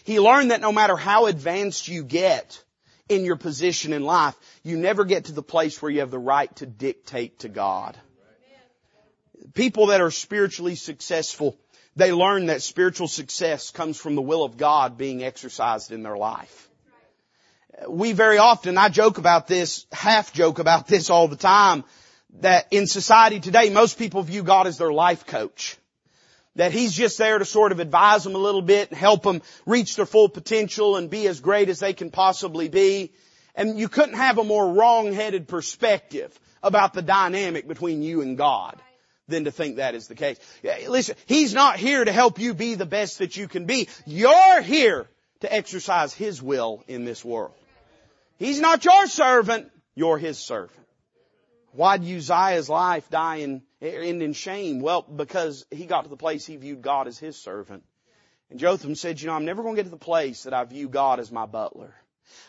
[0.04, 2.62] He learned that no matter how advanced you get
[3.11, 6.18] in your position in life, you never get to the place where you have the
[6.18, 7.94] right to dictate to God.
[9.52, 11.59] People that are spiritually successful,
[11.94, 16.16] they learn that spiritual success comes from the will of God being exercised in their
[16.16, 16.70] life
[17.88, 21.84] we very often, I joke about this, half joke about this all the time,
[22.40, 25.76] that in society today, most people view God as their life coach.
[26.56, 29.42] That He's just there to sort of advise them a little bit and help them
[29.66, 33.12] reach their full potential and be as great as they can possibly be.
[33.56, 38.80] And you couldn't have a more wrong-headed perspective about the dynamic between you and God
[39.26, 40.38] than to think that is the case.
[40.88, 43.88] Listen, He's not here to help you be the best that you can be.
[44.06, 45.08] You're here
[45.40, 47.54] to exercise His will in this world.
[48.38, 50.81] He's not your servant, you're his servant.
[51.73, 54.81] Why did Uzziah's life die in, end in shame?
[54.81, 57.83] Well, because he got to the place he viewed God as his servant.
[58.51, 60.62] And Jotham said, you know, I'm never going to get to the place that I
[60.64, 61.94] view God as my butler.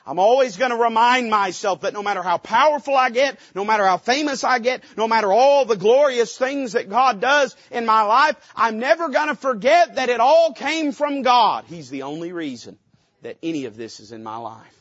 [0.06, 3.86] I'm always going to remind myself that no matter how powerful I get, no matter
[3.86, 8.04] how famous I get, no matter all the glorious things that God does in my
[8.04, 11.65] life, I'm never going to forget that it all came from God.
[11.67, 12.78] He's the only reason
[13.21, 14.74] that any of this is in my life.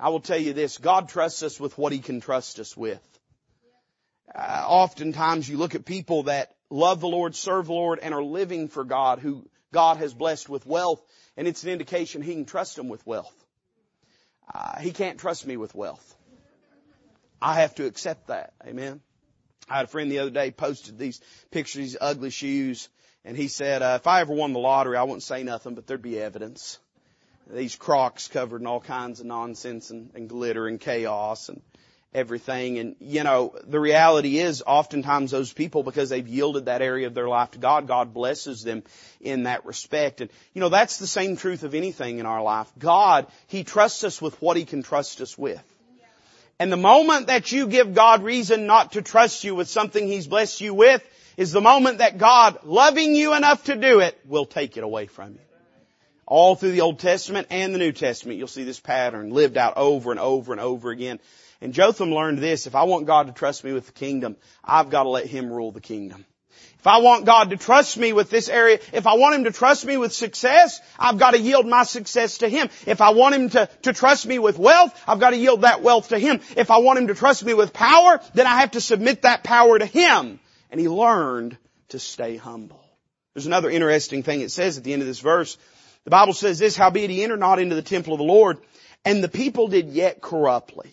[0.00, 3.02] I will tell you this, God trusts us with what He can trust us with.
[4.34, 8.22] Uh, oftentimes you look at people that love the Lord, serve the Lord, and are
[8.22, 11.02] living for God, who God has blessed with wealth,
[11.36, 13.34] and it's an indication He can trust them with wealth.
[14.52, 16.16] Uh, he can't trust me with wealth.
[17.40, 18.52] I have to accept that.
[18.66, 19.00] Amen.
[19.68, 22.88] I had a friend the other day posted these pictures, these ugly shoes,
[23.24, 25.86] and he said, uh, if I ever won the lottery, I wouldn't say nothing, but
[25.86, 26.78] there'd be evidence
[27.52, 31.60] these crocs covered in all kinds of nonsense and, and glitter and chaos and
[32.12, 32.78] everything.
[32.78, 37.14] And, you know, the reality is oftentimes those people, because they've yielded that area of
[37.14, 38.82] their life to God, God blesses them
[39.20, 40.20] in that respect.
[40.20, 42.70] And, you know, that's the same truth of anything in our life.
[42.78, 45.62] God, He trusts us with what He can trust us with.
[46.58, 50.26] And the moment that you give God reason not to trust you with something He's
[50.26, 51.02] blessed you with
[51.36, 55.06] is the moment that God, loving you enough to do it, will take it away
[55.06, 55.49] from you.
[56.30, 59.76] All through the Old Testament and the New Testament, you'll see this pattern lived out
[59.76, 61.18] over and over and over again.
[61.60, 64.90] And Jotham learned this, if I want God to trust me with the kingdom, I've
[64.90, 66.24] got to let Him rule the kingdom.
[66.78, 69.50] If I want God to trust me with this area, if I want Him to
[69.50, 72.70] trust me with success, I've got to yield my success to Him.
[72.86, 75.82] If I want Him to, to trust me with wealth, I've got to yield that
[75.82, 76.40] wealth to Him.
[76.56, 79.42] If I want Him to trust me with power, then I have to submit that
[79.42, 80.38] power to Him.
[80.70, 82.84] And he learned to stay humble.
[83.34, 85.58] There's another interesting thing it says at the end of this verse.
[86.10, 88.58] The Bible says this, howbeit he entered not into the temple of the Lord,
[89.04, 90.92] and the people did yet corruptly.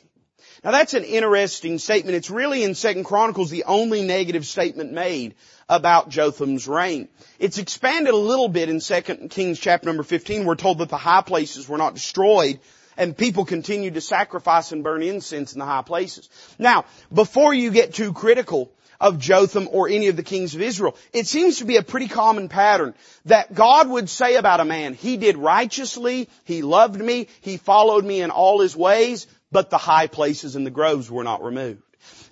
[0.64, 2.16] Now that's an interesting statement.
[2.16, 5.34] It's really in Second Chronicles the only negative statement made
[5.68, 7.08] about Jotham's reign.
[7.40, 10.46] It's expanded a little bit in Second Kings chapter number 15.
[10.46, 12.60] We're told that the high places were not destroyed
[12.96, 16.30] and people continued to sacrifice and burn incense in the high places.
[16.60, 20.96] Now, before you get too critical of Jotham or any of the kings of Israel,
[21.14, 22.94] it seems to be a pretty common pattern
[23.26, 28.06] that God would say about a man, he did righteously, he loved me, he followed
[28.06, 31.82] me in all his ways, but the high places and the groves were not removed.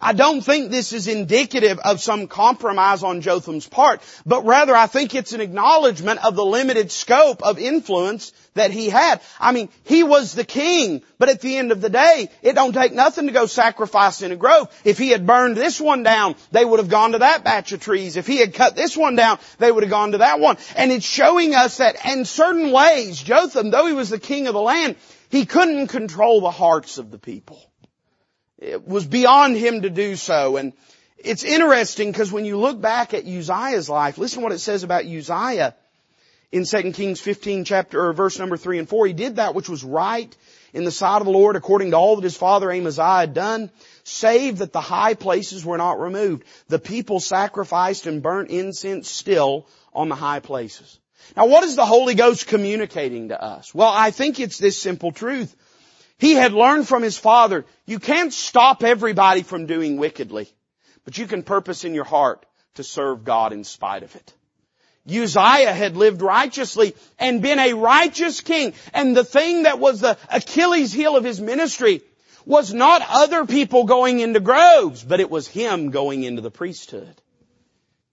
[0.02, 4.88] I don't think this is indicative of some compromise on Jotham's part, but rather I
[4.88, 9.22] think it's an acknowledgement of the limited scope of influence that he had.
[9.40, 12.74] I mean, he was the king, but at the end of the day, it don't
[12.74, 14.70] take nothing to go sacrifice in a grove.
[14.84, 17.80] If he had burned this one down, they would have gone to that batch of
[17.80, 18.18] trees.
[18.18, 20.58] If he had cut this one down, they would have gone to that one.
[20.76, 24.54] And it's showing us that in certain ways, Jotham, though he was the king of
[24.54, 24.98] the land,
[25.30, 27.60] he couldn't control the hearts of the people.
[28.58, 30.58] It was beyond him to do so.
[30.58, 30.74] And
[31.18, 34.84] it's interesting because when you look back at Uzziah's life, listen to what it says
[34.84, 35.76] about Uzziah
[36.52, 39.08] in 2 Kings 15 chapter, or verse number 3 and 4.
[39.08, 40.36] He did that which was right
[40.74, 43.72] in the sight of the Lord according to all that his father Amaziah had done,
[44.04, 46.44] save that the high places were not removed.
[46.68, 51.00] The people sacrificed and burnt incense still on the high places.
[51.36, 53.74] Now what is the Holy Ghost communicating to us?
[53.74, 55.56] Well, I think it's this simple truth.
[56.18, 60.48] He had learned from his father, you can't stop everybody from doing wickedly,
[61.04, 64.34] but you can purpose in your heart to serve God in spite of it.
[65.08, 68.74] Uzziah had lived righteously and been a righteous king.
[68.94, 72.02] And the thing that was the Achilles heel of his ministry
[72.46, 77.22] was not other people going into groves, but it was him going into the priesthood.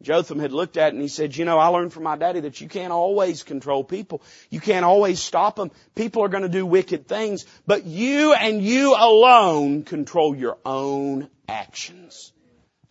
[0.03, 2.41] Jotham had looked at it and he said, you know, I learned from my daddy
[2.41, 4.23] that you can't always control people.
[4.51, 5.71] You can't always stop them.
[5.95, 11.29] People are going to do wicked things, but you and you alone control your own
[11.49, 12.33] actions.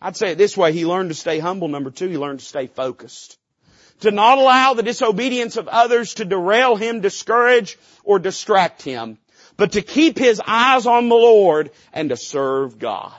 [0.00, 0.72] I'd say it this way.
[0.72, 1.68] He learned to stay humble.
[1.68, 3.38] Number two, he learned to stay focused.
[4.00, 9.18] To not allow the disobedience of others to derail him, discourage, or distract him,
[9.56, 13.14] but to keep his eyes on the Lord and to serve God.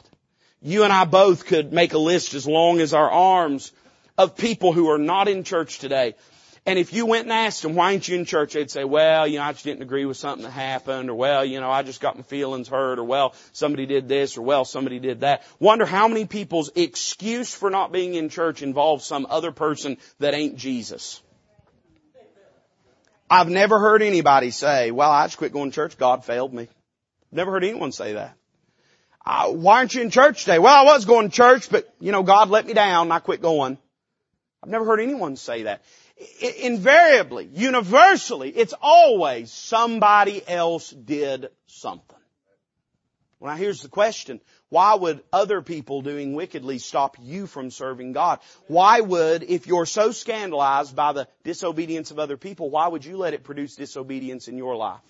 [0.61, 3.71] You and I both could make a list as long as our arms
[4.17, 6.15] of people who are not in church today.
[6.65, 8.53] And if you went and asked them, why ain't you in church?
[8.53, 11.43] They'd say, well, you know, I just didn't agree with something that happened, or well,
[11.43, 14.63] you know, I just got my feelings hurt, or well, somebody did this, or well,
[14.63, 15.43] somebody did that.
[15.59, 20.33] Wonder how many people's excuse for not being in church involves some other person that
[20.33, 21.21] ain't Jesus.
[23.29, 26.69] I've never heard anybody say, well, I just quit going to church, God failed me.
[27.29, 28.37] Never heard anyone say that.
[29.25, 30.59] Uh, why aren't you in church today?
[30.59, 33.19] Well, I was going to church, but you know, God let me down and I
[33.19, 33.77] quit going.
[34.63, 35.83] I've never heard anyone say that.
[36.41, 42.17] I, invariably, universally, it's always somebody else did something.
[43.41, 44.39] Well now here's the question.
[44.69, 48.39] Why would other people doing wickedly stop you from serving God?
[48.67, 53.17] Why would, if you're so scandalized by the disobedience of other people, why would you
[53.17, 55.01] let it produce disobedience in your life?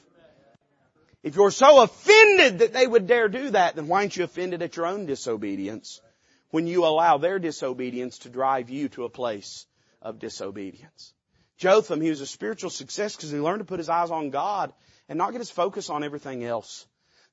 [1.22, 4.64] If you're so offended that they would dare do that, then why aren't you offended
[4.64, 6.02] at your own disobedience?
[6.54, 9.66] When you allow their disobedience to drive you to a place
[10.04, 11.12] of disobedience.
[11.58, 14.72] Jotham, he was a spiritual success because he learned to put his eyes on God
[15.10, 16.86] and not get his focus on everything else.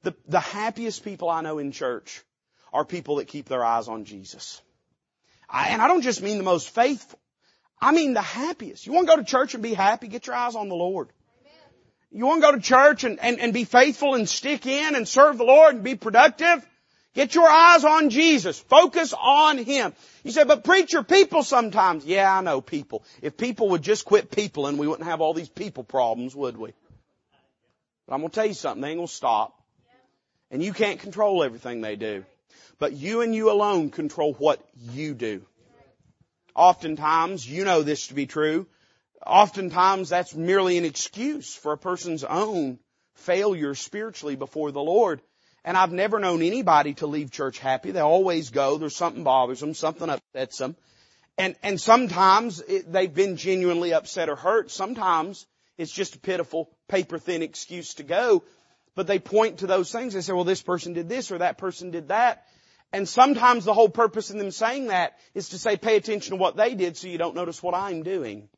[0.04, 2.22] The, the happiest people I know in church
[2.72, 4.62] are people that keep their eyes on Jesus.
[5.50, 7.18] I, and I don't just mean the most faithful.
[7.78, 8.86] I mean the happiest.
[8.86, 10.08] You want to go to church and be happy?
[10.08, 11.10] Get your eyes on the Lord.
[12.10, 15.06] You want to go to church and, and, and be faithful and stick in and
[15.06, 16.66] serve the Lord and be productive?
[17.14, 18.58] Get your eyes on Jesus.
[18.58, 19.92] Focus on Him.
[20.22, 22.04] You say, but preacher, people sometimes.
[22.04, 23.02] Yeah, I know people.
[23.20, 26.56] If people would just quit people and we wouldn't have all these people problems, would
[26.56, 26.72] we?
[28.06, 28.80] But I'm going to tell you something.
[28.80, 29.60] They ain't going to stop.
[30.52, 32.24] And you can't control everything they do.
[32.78, 35.42] But you and you alone control what you do.
[36.54, 38.66] Oftentimes, you know this to be true.
[39.26, 42.78] Oftentimes, that's merely an excuse for a person's own
[43.14, 45.20] failure spiritually before the Lord.
[45.64, 47.90] And I've never known anybody to leave church happy.
[47.90, 48.78] They always go.
[48.78, 49.74] There's something bothers them.
[49.74, 50.76] Something upsets them.
[51.36, 54.70] And, and sometimes it, they've been genuinely upset or hurt.
[54.70, 55.46] Sometimes
[55.78, 58.42] it's just a pitiful, paper thin excuse to go.
[58.94, 60.14] But they point to those things.
[60.14, 62.46] They say, well, this person did this or that person did that.
[62.92, 66.36] And sometimes the whole purpose in them saying that is to say, pay attention to
[66.36, 68.48] what they did so you don't notice what I'm doing.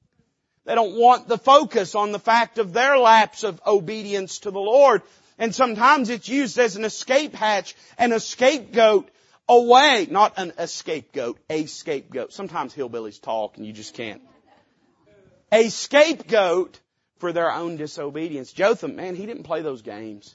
[0.64, 4.60] They don't want the focus on the fact of their lapse of obedience to the
[4.60, 5.02] Lord.
[5.42, 9.10] And sometimes it's used as an escape hatch and a scapegoat
[9.48, 10.06] away.
[10.08, 12.32] Not an escape goat, a scapegoat.
[12.32, 14.22] Sometimes hillbillies talk and you just can't.
[15.50, 16.78] A scapegoat
[17.18, 18.52] for their own disobedience.
[18.52, 20.32] Jotham, man, he didn't play those games.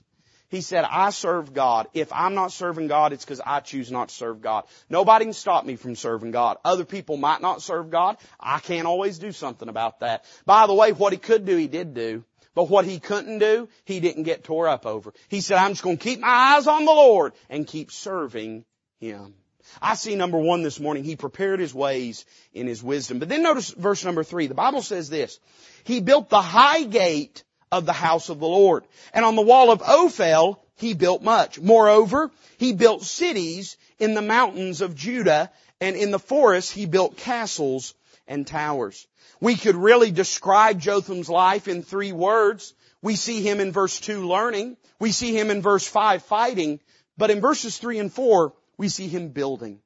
[0.50, 1.88] He said, I serve God.
[1.94, 4.66] If I'm not serving God, it's because I choose not to serve God.
[4.90, 6.58] Nobody can stop me from serving God.
[6.66, 8.18] Other people might not serve God.
[8.38, 10.26] I can't always do something about that.
[10.46, 12.26] By the way, what he could do, he did do.
[12.58, 15.14] But what he couldn't do, he didn't get tore up over.
[15.30, 18.66] He said, I'm just going to keep my eyes on the Lord and keep serving
[19.00, 19.36] Him.
[19.80, 23.20] I see number one this morning, he prepared his ways in his wisdom.
[23.20, 24.48] But then notice verse number three.
[24.48, 25.40] The Bible says this,
[25.84, 28.86] he built the high gate of the house of the Lord.
[29.14, 31.60] And on the wall of Ophel, he built much.
[31.60, 37.18] Moreover, he built cities in the mountains of Judah, and in the forests he built
[37.18, 37.94] castles
[38.28, 39.08] and towers.
[39.40, 42.74] We could really describe Jotham's life in three words.
[43.02, 44.78] We see him in verse 2 learning.
[45.00, 46.80] We see him in verse 5 fighting.
[47.18, 49.80] But in verses 3 and 4, we see him building.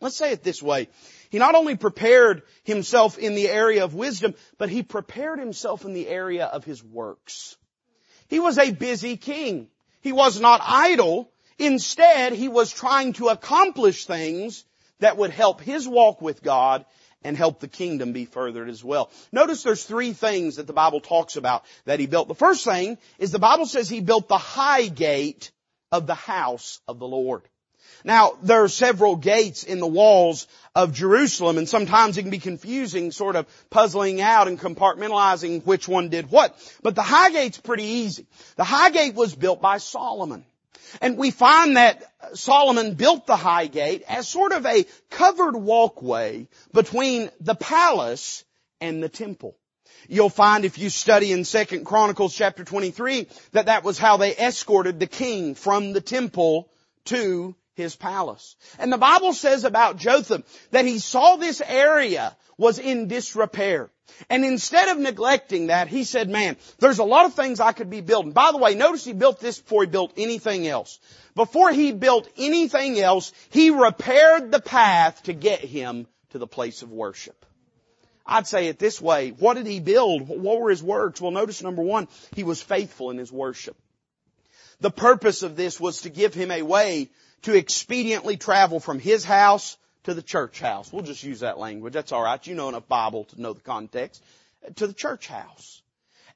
[0.00, 0.88] Let's say it this way.
[1.30, 5.92] He not only prepared himself in the area of wisdom, but he prepared himself in
[5.92, 7.56] the area of his works.
[8.28, 9.68] He was a busy king.
[10.00, 11.30] He was not idle.
[11.58, 14.64] Instead, he was trying to accomplish things
[15.00, 16.86] that would help his walk with God
[17.22, 19.10] and help the kingdom be furthered as well.
[19.32, 22.28] Notice there's three things that the Bible talks about that he built.
[22.28, 25.50] The first thing is the Bible says he built the high gate
[25.92, 27.42] of the house of the Lord.
[28.04, 32.38] Now, there are several gates in the walls of Jerusalem and sometimes it can be
[32.38, 36.56] confusing, sort of puzzling out and compartmentalizing which one did what.
[36.82, 38.26] But the high gate's pretty easy.
[38.56, 40.44] The high gate was built by Solomon.
[41.00, 42.02] And we find that
[42.34, 48.44] Solomon built the high gate as sort of a covered walkway between the palace
[48.80, 49.56] and the temple.
[50.08, 54.34] You'll find if you study in 2nd Chronicles chapter 23 that that was how they
[54.36, 56.70] escorted the king from the temple
[57.06, 58.56] to his palace.
[58.78, 63.90] And the Bible says about Jotham that he saw this area was in disrepair.
[64.28, 67.90] And instead of neglecting that, he said, man, there's a lot of things I could
[67.90, 68.32] be building.
[68.32, 70.98] By the way, notice he built this before he built anything else.
[71.34, 76.82] Before he built anything else, he repaired the path to get him to the place
[76.82, 77.46] of worship.
[78.26, 79.30] I'd say it this way.
[79.30, 80.28] What did he build?
[80.28, 81.20] What were his works?
[81.20, 83.76] Well, notice number one, he was faithful in his worship.
[84.80, 87.10] The purpose of this was to give him a way
[87.42, 90.92] to expediently travel from his house to the church house.
[90.92, 91.92] We'll just use that language.
[91.92, 92.46] That's alright.
[92.46, 94.22] You know enough Bible to know the context.
[94.76, 95.82] To the church house.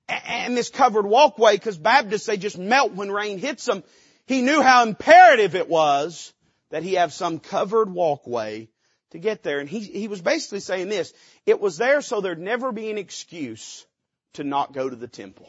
[0.09, 3.83] And this covered walkway, because Baptists, they just melt when rain hits them.
[4.27, 6.33] He knew how imperative it was
[6.71, 8.69] that he have some covered walkway
[9.11, 9.61] to get there.
[9.61, 11.13] And he, he was basically saying this.
[11.47, 13.87] It was there so there'd never be an excuse
[14.35, 15.49] to not go to the temple.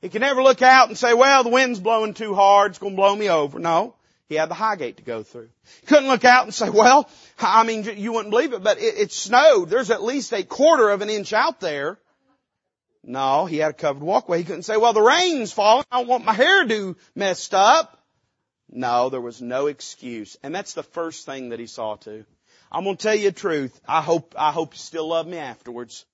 [0.00, 2.92] He could never look out and say, well, the wind's blowing too hard, it's going
[2.92, 3.58] to blow me over.
[3.58, 3.94] No.
[4.28, 5.48] He had the high gate to go through.
[5.80, 8.98] He couldn't look out and say, well, I mean, you wouldn't believe it, but it,
[8.98, 9.70] it snowed.
[9.70, 11.98] There's at least a quarter of an inch out there.
[13.02, 14.38] No, he had a covered walkway.
[14.38, 15.84] He couldn't say, well, the rain's falling.
[15.90, 17.98] I don't want my hairdo messed up.
[18.70, 20.36] No, there was no excuse.
[20.42, 22.26] And that's the first thing that he saw too.
[22.70, 23.80] I'm going to tell you the truth.
[23.88, 26.04] I hope, I hope you still love me afterwards.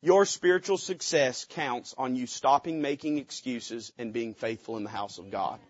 [0.00, 5.18] Your spiritual success counts on you stopping making excuses and being faithful in the house
[5.18, 5.60] of God.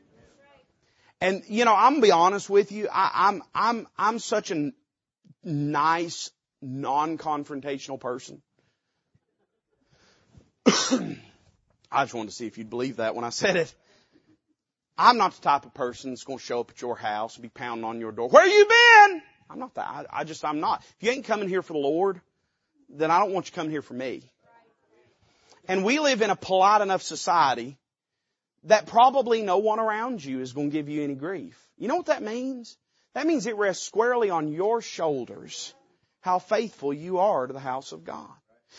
[1.22, 2.88] And you know, I'm gonna be honest with you.
[2.92, 4.72] I, I'm I'm I'm such a
[5.44, 8.42] nice, non-confrontational person.
[10.66, 13.72] I just wanted to see if you'd believe that when I said it.
[14.98, 17.42] I'm not the type of person that's going to show up at your house and
[17.42, 18.28] be pounding on your door.
[18.28, 19.22] Where you been?
[19.48, 19.86] I'm not that.
[19.86, 20.84] I, I just, I'm not.
[20.98, 22.20] If you ain't coming here for the Lord,
[22.88, 24.22] then I don't want you coming here for me.
[25.66, 27.78] And we live in a polite enough society
[28.64, 31.58] that probably no one around you is going to give you any grief.
[31.78, 32.76] You know what that means?
[33.14, 35.74] That means it rests squarely on your shoulders
[36.20, 38.30] how faithful you are to the house of God.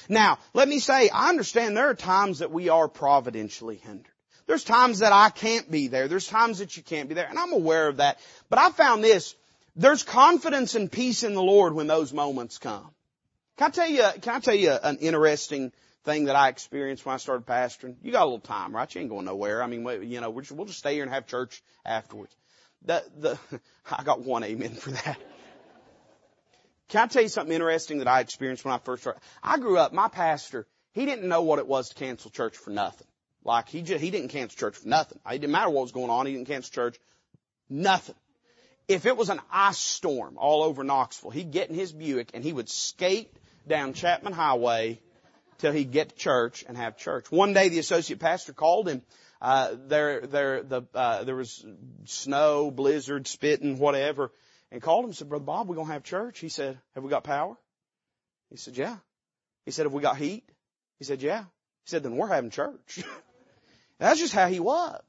[0.09, 4.07] Now, let me say, I understand there are times that we are providentially hindered.
[4.47, 6.07] There's times that I can't be there.
[6.07, 7.27] There's times that you can't be there.
[7.27, 8.19] And I'm aware of that.
[8.49, 9.35] But I found this.
[9.75, 12.89] There's confidence and peace in the Lord when those moments come.
[13.57, 15.71] Can I tell you, can I tell you an interesting
[16.03, 17.95] thing that I experienced when I started pastoring.
[18.01, 18.93] You got a little time, right?
[18.93, 19.63] You ain't going nowhere.
[19.63, 22.35] I mean, you know, we'll just stay here and have church afterwards.
[22.85, 23.39] The, the,
[23.91, 25.17] I got one amen for that.
[26.89, 29.21] Can I tell you something interesting that I experienced when I first started?
[29.41, 32.69] I grew up, my pastor, he didn't know what it was to cancel church for
[32.69, 33.07] nothing.
[33.43, 35.19] Like he just, he didn't cancel church for nothing.
[35.25, 36.25] It didn't matter what was going on.
[36.25, 36.97] He didn't cancel church.
[37.69, 38.15] Nothing.
[38.87, 42.43] If it was an ice storm all over Knoxville, he'd get in his Buick and
[42.43, 43.33] he would skate
[43.67, 44.99] down Chapman Highway
[45.59, 47.31] till he'd get to church and have church.
[47.31, 49.01] One day the associate pastor called him.
[49.41, 51.65] Uh, there, there, the, uh, there was
[52.05, 54.31] snow, blizzard, spitting, whatever,
[54.71, 56.39] and called him and said, Brother Bob, we gonna have church?
[56.39, 57.57] He said, Have we got power?
[58.49, 58.97] He said, Yeah.
[59.65, 60.43] He said, Have we got heat?
[61.03, 61.41] He said, yeah.
[61.41, 63.03] He said, then we're having church.
[63.99, 65.01] that's just how he was.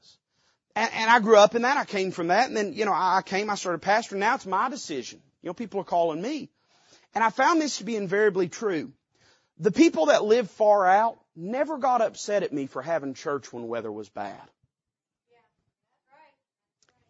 [0.75, 1.77] And, and I grew up in that.
[1.77, 2.47] I came from that.
[2.47, 4.17] And then, you know, I came, I started pastoring.
[4.17, 5.21] Now it's my decision.
[5.41, 6.49] You know, people are calling me.
[7.13, 8.91] And I found this to be invariably true.
[9.59, 13.67] The people that live far out never got upset at me for having church when
[13.67, 14.41] weather was bad.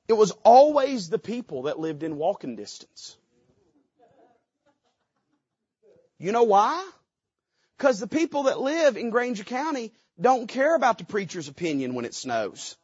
[0.08, 3.18] It was always the people that lived in walking distance.
[6.20, 6.88] You know why?
[7.78, 12.06] Because the people that live in Grainger County don't care about the preacher's opinion when
[12.06, 12.78] it snows.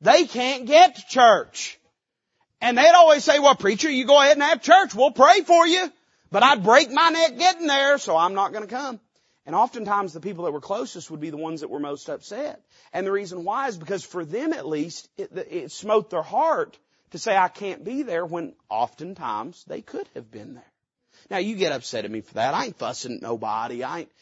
[0.00, 1.78] They can't get to church.
[2.60, 4.94] And they'd always say, well preacher, you go ahead and have church.
[4.94, 5.92] We'll pray for you.
[6.30, 9.00] But I'd break my neck getting there, so I'm not going to come.
[9.46, 12.60] And oftentimes the people that were closest would be the ones that were most upset.
[12.92, 16.78] And the reason why is because for them at least, it, it smote their heart
[17.12, 20.72] to say I can't be there when oftentimes they could have been there.
[21.30, 22.52] Now you get upset at me for that.
[22.52, 23.82] I ain't fussing at nobody.
[23.82, 24.12] I ain't,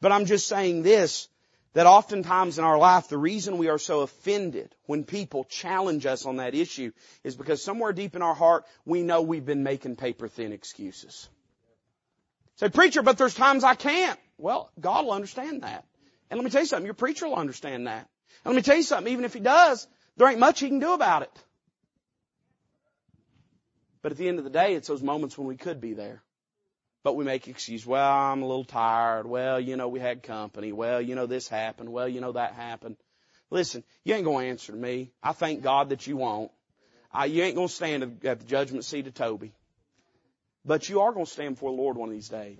[0.00, 1.28] but I'm just saying this,
[1.74, 6.26] that oftentimes in our life, the reason we are so offended when people challenge us
[6.26, 6.90] on that issue
[7.22, 11.28] is because somewhere deep in our heart, we know we've been making paper thin excuses.
[12.60, 14.20] Say, preacher, but there's times I can't.
[14.36, 15.86] Well, God will understand that.
[16.30, 18.06] And let me tell you something, your preacher will understand that.
[18.44, 19.88] And let me tell you something, even if he does,
[20.18, 21.30] there ain't much he can do about it.
[24.02, 26.22] But at the end of the day, it's those moments when we could be there.
[27.02, 27.86] But we make excuses.
[27.86, 29.26] Well, I'm a little tired.
[29.26, 30.70] Well, you know, we had company.
[30.70, 31.90] Well, you know, this happened.
[31.90, 32.96] Well, you know, that happened.
[33.48, 35.12] Listen, you ain't going to answer me.
[35.22, 36.50] I thank God that you won't.
[37.10, 39.54] I, you ain't going to stand at the judgment seat of Toby.
[40.64, 42.58] But you are going to stand before the Lord one of these days.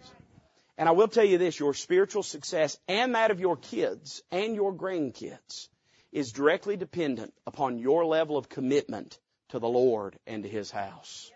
[0.78, 4.55] And I will tell you this, your spiritual success and that of your kids and
[4.55, 5.68] your grandkids
[6.11, 9.18] is directly dependent upon your level of commitment
[9.51, 11.30] to the Lord and to His house.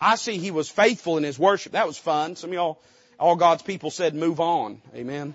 [0.00, 1.72] I see he was faithful in his worship.
[1.72, 2.36] That was fun.
[2.36, 2.82] Some of y'all,
[3.18, 4.82] all God's people said move on.
[4.94, 5.34] Amen.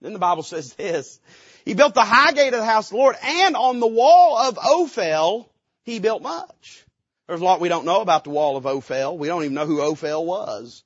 [0.00, 1.18] Then the Bible says this.
[1.64, 4.38] He built the high gate of the house of the Lord and on the wall
[4.38, 5.48] of Ophel
[5.82, 6.84] he built much.
[7.28, 9.18] There's a lot we don't know about the wall of Ophel.
[9.18, 10.82] We don't even know who Ophel was.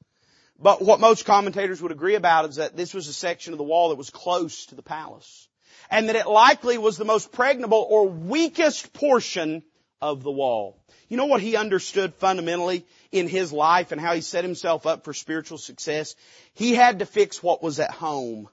[0.58, 3.64] But what most commentators would agree about is that this was a section of the
[3.64, 5.48] wall that was close to the palace.
[5.88, 9.62] And that it likely was the most pregnable or weakest portion
[10.00, 10.82] of the wall.
[11.08, 15.04] You know what he understood fundamentally in his life and how he set himself up
[15.04, 16.16] for spiritual success?
[16.54, 18.48] He had to fix what was at home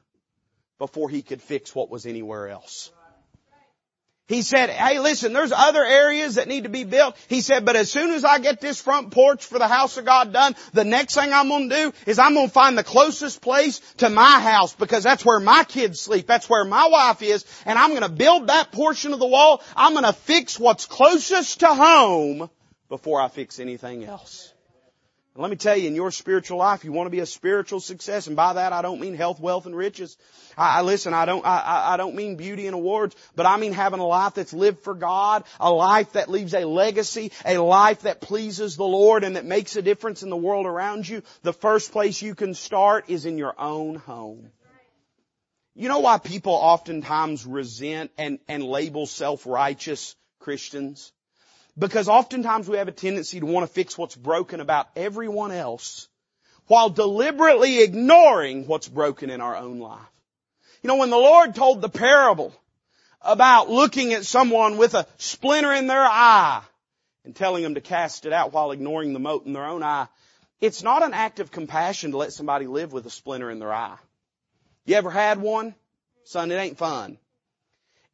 [0.77, 2.91] before he could fix what was anywhere else.
[4.29, 7.17] He said, hey listen, there's other areas that need to be built.
[7.27, 10.05] He said, but as soon as I get this front porch for the house of
[10.05, 13.79] God done, the next thing I'm gonna do is I'm gonna find the closest place
[13.97, 16.27] to my house because that's where my kids sleep.
[16.27, 17.43] That's where my wife is.
[17.65, 19.63] And I'm gonna build that portion of the wall.
[19.75, 22.51] I'm gonna fix what's closest to home
[22.87, 24.53] before I fix anything else.
[25.35, 28.27] Let me tell you, in your spiritual life, you want to be a spiritual success,
[28.27, 30.17] and by that I don't mean health, wealth, and riches.
[30.57, 33.71] I, I listen, I don't, I, I don't mean beauty and awards, but I mean
[33.71, 38.01] having a life that's lived for God, a life that leaves a legacy, a life
[38.01, 41.21] that pleases the Lord and that makes a difference in the world around you.
[41.43, 44.49] The first place you can start is in your own home.
[45.75, 51.13] You know why people oftentimes resent and, and label self-righteous Christians?
[51.79, 56.09] Because oftentimes we have a tendency to want to fix what's broken about everyone else
[56.67, 60.01] while deliberately ignoring what's broken in our own life.
[60.83, 62.53] You know, when the Lord told the parable
[63.21, 66.61] about looking at someone with a splinter in their eye
[67.23, 70.07] and telling them to cast it out while ignoring the mote in their own eye,
[70.59, 73.73] it's not an act of compassion to let somebody live with a splinter in their
[73.73, 73.97] eye.
[74.85, 75.75] You ever had one?
[76.25, 77.17] Son, it ain't fun.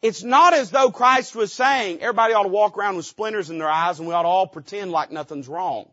[0.05, 3.57] It's not as though Christ was saying everybody ought to walk around with splinters in
[3.57, 5.89] their eyes and we ought to all pretend like nothing's wrong.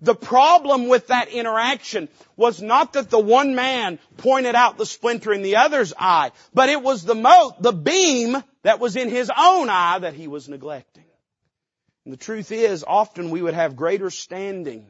[0.00, 5.32] The problem with that interaction was not that the one man pointed out the splinter
[5.32, 9.32] in the other's eye, but it was the mote, the beam that was in his
[9.36, 11.04] own eye that he was neglecting.
[12.04, 14.86] And the truth is, often we would have greater standing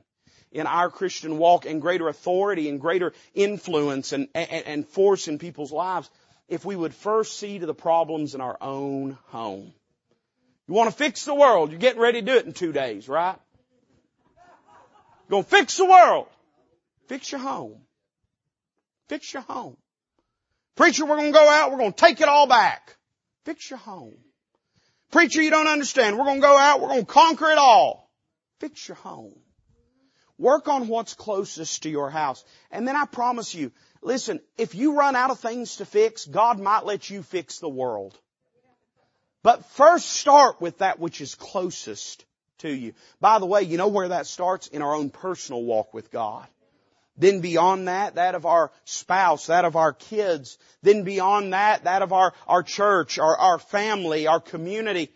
[0.53, 5.39] in our Christian walk and greater authority and greater influence and, and, and force in
[5.39, 6.11] people's lives
[6.49, 9.73] if we would first see to the problems in our own home.
[10.67, 11.71] You want to fix the world.
[11.71, 13.37] You're getting ready to do it in two days, right?
[15.29, 16.27] You're going to fix the world.
[17.07, 17.81] Fix your home.
[19.09, 19.77] Fix your home.
[20.77, 21.71] Preacher, we're going to go out.
[21.71, 22.97] We're going to take it all back.
[23.45, 24.15] Fix your home.
[25.13, 26.19] Preacher, you don't understand.
[26.19, 26.81] We're going to go out.
[26.81, 28.11] We're going to conquer it all.
[28.61, 29.35] Fix your home.
[30.39, 32.45] Work on what's closest to your house.
[32.71, 33.71] And then I promise you,
[34.05, 37.69] Listen, if you run out of things to fix, God might let you fix the
[37.71, 38.17] world.
[39.43, 42.25] But first start with that which is closest
[42.59, 42.93] to you.
[43.21, 44.67] By the way, you know where that starts?
[44.69, 46.47] In our own personal walk with God.
[47.17, 50.59] Then beyond that, that of our spouse, that of our kids.
[50.83, 55.13] Then beyond that, that of our, our church, our, our family, our community.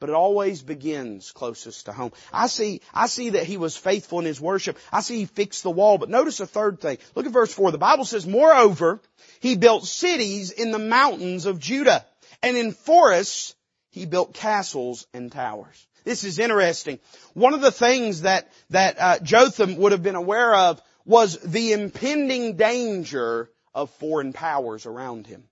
[0.00, 2.12] But it always begins closest to home.
[2.32, 4.78] I see, I see that he was faithful in his worship.
[4.92, 5.98] I see he fixed the wall.
[5.98, 6.98] But notice a third thing.
[7.16, 7.72] Look at verse 4.
[7.72, 9.00] The Bible says, Moreover,
[9.40, 12.06] he built cities in the mountains of Judah.
[12.42, 13.56] And in forests,
[13.90, 15.86] he built castles and towers.
[16.04, 17.00] This is interesting.
[17.34, 21.72] One of the things that, that uh, Jotham would have been aware of was the
[21.72, 25.44] impending danger of foreign powers around him.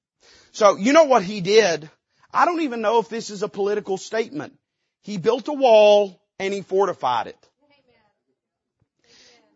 [0.52, 1.90] So, you know what he did?
[2.36, 4.52] I don't even know if this is a political statement.
[5.02, 7.48] He built a wall and he fortified it.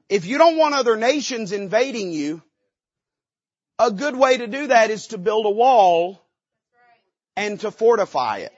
[0.08, 2.40] If you don't want other nations invading you,
[3.78, 6.22] a good way to do that is to build a wall
[7.36, 8.52] and to fortify it.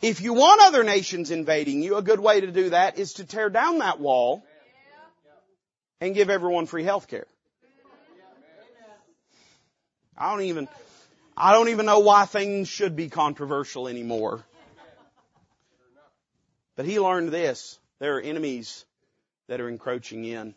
[0.00, 3.24] If you want other nations invading you, a good way to do that is to
[3.24, 4.44] tear down that wall
[6.00, 7.26] and give everyone free health care.
[10.16, 10.68] I don't even,
[11.36, 14.44] I don't even know why things should be controversial anymore.
[16.76, 17.78] But he learned this.
[17.98, 18.84] There are enemies
[19.48, 20.54] that are encroaching in.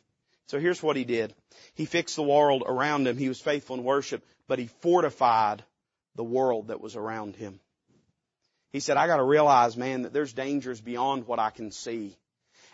[0.47, 1.33] So here's what he did.
[1.73, 3.17] He fixed the world around him.
[3.17, 5.63] He was faithful in worship, but he fortified
[6.15, 7.59] the world that was around him.
[8.71, 12.15] He said, I gotta realize, man, that there's dangers beyond what I can see.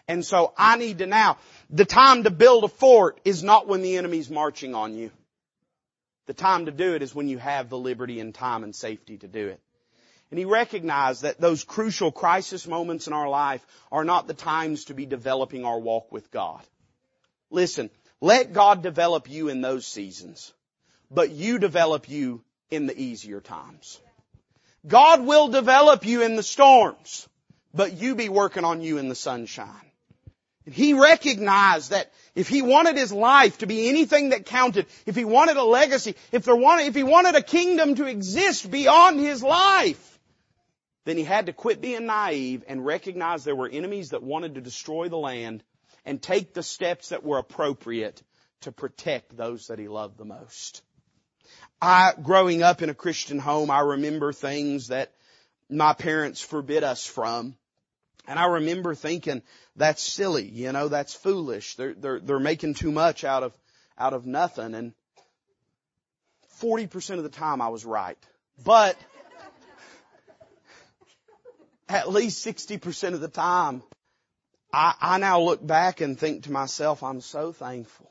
[0.08, 1.38] And so I need to now,
[1.70, 5.12] the time to build a fort is not when the enemy's marching on you.
[6.28, 9.18] The time to do it is when you have the liberty and time and safety
[9.18, 9.60] to do it.
[10.30, 14.86] And he recognized that those crucial crisis moments in our life are not the times
[14.86, 16.62] to be developing our walk with God.
[17.50, 17.90] Listen,
[18.22, 20.54] let God develop you in those seasons,
[21.10, 24.00] but you develop you in the easier times.
[24.88, 27.28] God will develop you in the storms,
[27.74, 29.91] but you be working on you in the sunshine.
[30.66, 35.26] He recognized that if he wanted his life to be anything that counted, if he
[35.26, 40.20] wanted a legacy, if wanted, if he wanted a kingdom to exist beyond his life,
[41.06, 44.62] then he had to quit being naive and recognize there were enemies that wanted to
[44.62, 45.64] destroy the land
[46.06, 48.22] and take the steps that were appropriate
[48.62, 50.84] to protect those that he loved the most.
[51.82, 55.12] I, growing up in a Christian home, I remember things that
[55.70, 57.56] my parents forbid us from.
[58.28, 59.42] And I remember thinking,
[59.76, 61.76] that's silly, you know, that's foolish.
[61.76, 63.54] They're, they're, they're making too much out of,
[63.98, 64.76] out of nothing.
[64.76, 64.94] And
[66.62, 68.18] 40% of the time I was right.
[68.64, 68.98] But,
[71.90, 73.84] at least 60% of the time,
[74.72, 78.10] I, I now look back and think to myself, I'm so thankful.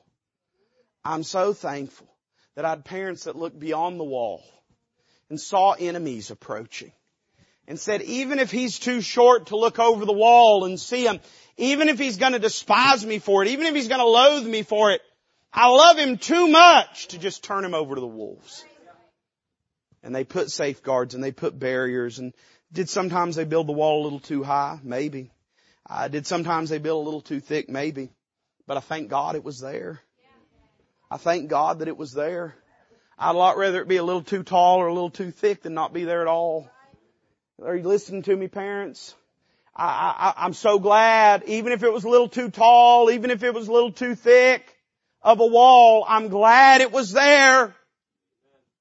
[1.04, 2.08] I'm so thankful
[2.56, 4.42] that I had parents that looked beyond the wall
[5.30, 6.92] and saw enemies approaching
[7.70, 11.20] and said, even if he's too short to look over the wall and see him,
[11.56, 14.44] even if he's going to despise me for it, even if he's going to loathe
[14.44, 15.00] me for it,
[15.52, 18.64] I love him too much to just turn him over to the wolves.
[20.02, 22.34] And they put safeguards and they put barriers and
[22.72, 24.80] did sometimes they build the wall a little too high?
[24.82, 25.30] Maybe.
[25.88, 27.68] Uh, did sometimes they build a little too thick?
[27.68, 28.10] Maybe.
[28.66, 30.00] But I thank God it was there.
[31.08, 32.56] I thank God that it was there.
[33.16, 35.62] I'd a lot rather it be a little too tall or a little too thick
[35.62, 36.68] than not be there at all.
[37.64, 39.14] Are you listening to me, parents?
[39.76, 39.84] I,
[40.34, 43.52] I, I'm so glad, even if it was a little too tall, even if it
[43.52, 44.64] was a little too thick
[45.22, 47.74] of a wall, I'm glad it was there.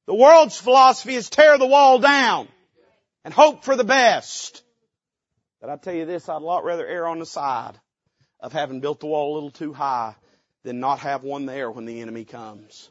[0.06, 2.48] The world's philosophy is tear the wall down
[3.26, 4.64] and hope for the best.
[5.60, 7.78] But I tell you this, I'd a lot rather err on the side
[8.40, 10.16] of having built the wall a little too high
[10.64, 12.90] than not have one there when the enemy comes.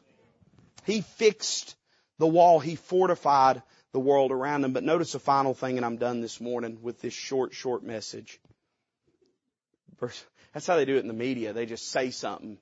[0.85, 1.75] He fixed
[2.19, 2.59] the wall.
[2.59, 4.73] He fortified the world around them.
[4.73, 8.39] But notice the final thing, and I'm done this morning with this short, short message.
[10.53, 11.53] That's how they do it in the media.
[11.53, 12.57] They just say something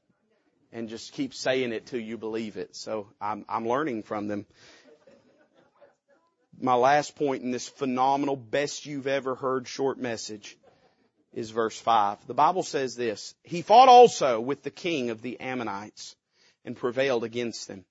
[0.71, 2.75] and just keep saying it till you believe it.
[2.75, 4.45] So I'm, I'm learning from them.
[6.59, 10.57] My last point in this phenomenal, best you've ever heard short message
[11.33, 12.25] is verse 5.
[12.25, 16.15] The Bible says this, He fought also with the king of the Ammonites
[16.65, 17.85] and prevailed against them.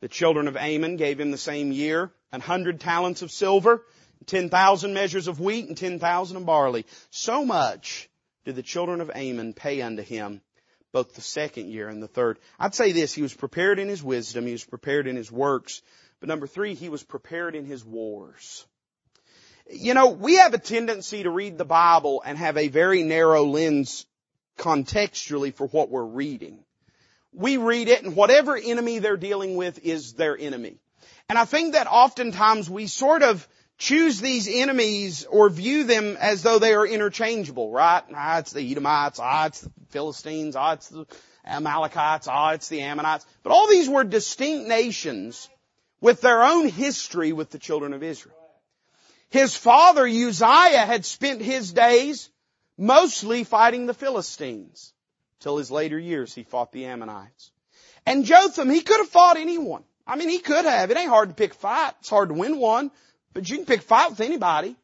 [0.00, 3.84] The children of Ammon gave him the same year an hundred talents of silver,
[4.26, 6.86] ten thousand measures of wheat, and ten thousand of barley.
[7.10, 8.08] So much
[8.44, 10.40] did the children of Ammon pay unto him
[10.92, 12.38] both the second year and the third.
[12.58, 15.82] I'd say this, he was prepared in his wisdom, he was prepared in his works,
[16.20, 18.66] but number three, he was prepared in his wars.
[19.70, 23.44] You know, we have a tendency to read the Bible and have a very narrow
[23.44, 24.06] lens
[24.58, 26.64] contextually for what we're reading.
[27.32, 30.78] We read it and whatever enemy they're dealing with is their enemy.
[31.28, 36.42] And I think that oftentimes we sort of choose these enemies or view them as
[36.42, 38.02] though they are interchangeable, right?
[38.14, 41.06] Ah, it's the Edomites, ah, it's the Philistines, ah, it's the
[41.44, 43.26] Amalekites, ah, it's the Ammonites.
[43.42, 45.50] But all these were distinct nations
[46.00, 48.34] with their own history with the children of Israel.
[49.28, 52.30] His father Uzziah had spent his days
[52.78, 54.94] mostly fighting the Philistines.
[55.40, 57.50] Till his later years he fought the Ammonites.
[58.06, 59.84] And Jotham, he could have fought anyone.
[60.08, 60.90] I mean, he could have.
[60.90, 61.92] It ain't hard to pick fight.
[62.00, 62.90] It's hard to win one.
[63.34, 64.74] But you can pick fight with anybody.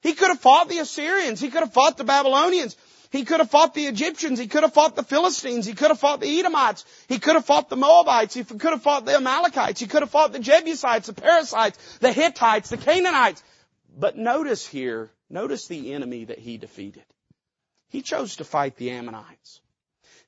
[0.00, 1.38] He could have fought the Assyrians.
[1.38, 2.76] He could have fought the Babylonians.
[3.10, 4.38] He could have fought the Egyptians.
[4.38, 5.66] He could have fought the Philistines.
[5.66, 6.84] He could have fought the Edomites.
[7.08, 8.34] He could have fought the Moabites.
[8.34, 9.80] He could have fought the Amalekites.
[9.80, 13.44] He could have fought the Jebusites, the Perizzites, the Hittites, the Canaanites.
[13.96, 17.04] But notice here, notice the enemy that he defeated.
[17.90, 19.60] He chose to fight the Ammonites.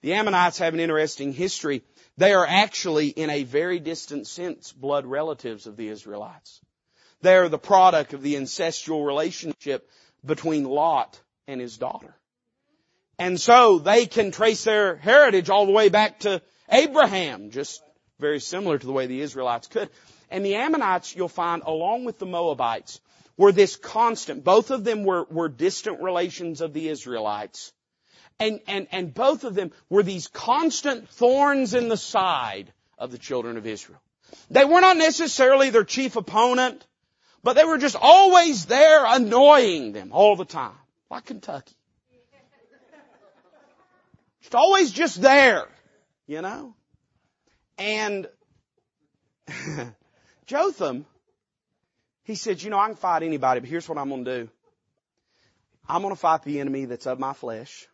[0.02, 1.82] The Ammonites have an interesting history.
[2.16, 6.60] They are actually, in a very distant sense, blood relatives of the Israelites.
[7.22, 9.88] They are the product of the incestual relationship
[10.24, 12.14] between Lot and his daughter.
[13.18, 17.82] And so they can trace their heritage all the way back to Abraham, just
[18.18, 19.88] very similar to the way the Israelites could.
[20.30, 23.00] And the Ammonites, you'll find, along with the Moabites,
[23.36, 27.72] were this constant, both of them were, were distant relations of the Israelites.
[28.38, 33.18] And, and, and both of them were these constant thorns in the side of the
[33.18, 34.00] children of Israel.
[34.50, 36.86] They were not necessarily their chief opponent,
[37.42, 40.76] but they were just always there annoying them all the time.
[41.10, 41.74] Like Kentucky.
[44.42, 45.66] Just always just there,
[46.26, 46.74] you know?
[47.78, 48.28] And
[50.46, 51.06] Jotham,
[52.22, 54.50] he said, you know, I can fight anybody, but here's what I'm going to do.
[55.88, 57.88] I'm going to fight the enemy that's of my flesh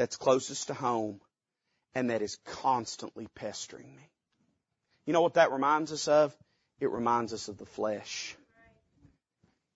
[0.00, 1.20] that's closest to home
[1.94, 4.10] and that is constantly pestering me.
[5.04, 6.34] You know what that reminds us of?
[6.80, 8.34] It reminds us of the flesh.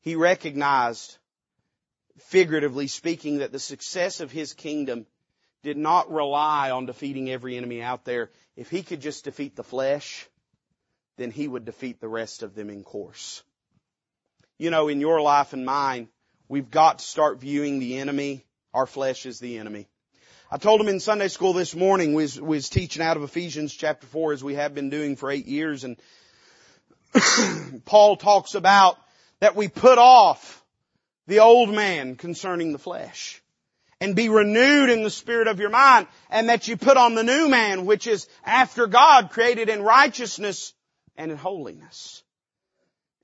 [0.00, 1.18] He recognized,
[2.20, 5.04] figuratively speaking, that the success of his kingdom
[5.62, 8.30] did not rely on defeating every enemy out there.
[8.56, 10.26] If he could just defeat the flesh,
[11.18, 13.42] then he would defeat the rest of them in course.
[14.56, 16.08] You know, in your life and mine,
[16.48, 19.86] we've got to start viewing the enemy, our flesh is the enemy.
[20.54, 23.74] I told him in Sunday school this morning, we was, was teaching out of Ephesians
[23.74, 25.96] chapter 4 as we have been doing for eight years and
[27.84, 28.96] Paul talks about
[29.40, 30.64] that we put off
[31.26, 33.42] the old man concerning the flesh
[34.00, 37.24] and be renewed in the spirit of your mind and that you put on the
[37.24, 40.72] new man which is after God created in righteousness
[41.16, 42.22] and in holiness.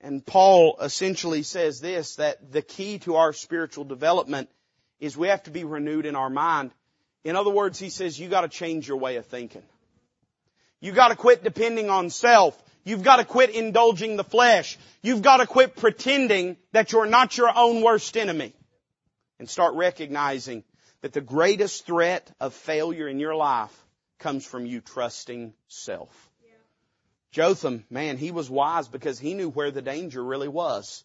[0.00, 4.50] And Paul essentially says this, that the key to our spiritual development
[4.98, 6.72] is we have to be renewed in our mind
[7.24, 9.62] in other words, he says you gotta change your way of thinking.
[10.80, 12.60] You gotta quit depending on self.
[12.84, 14.78] You've gotta quit indulging the flesh.
[15.02, 18.54] You've gotta quit pretending that you're not your own worst enemy.
[19.38, 20.64] And start recognizing
[21.02, 23.74] that the greatest threat of failure in your life
[24.18, 26.30] comes from you trusting self.
[27.32, 31.04] Jotham, man, he was wise because he knew where the danger really was.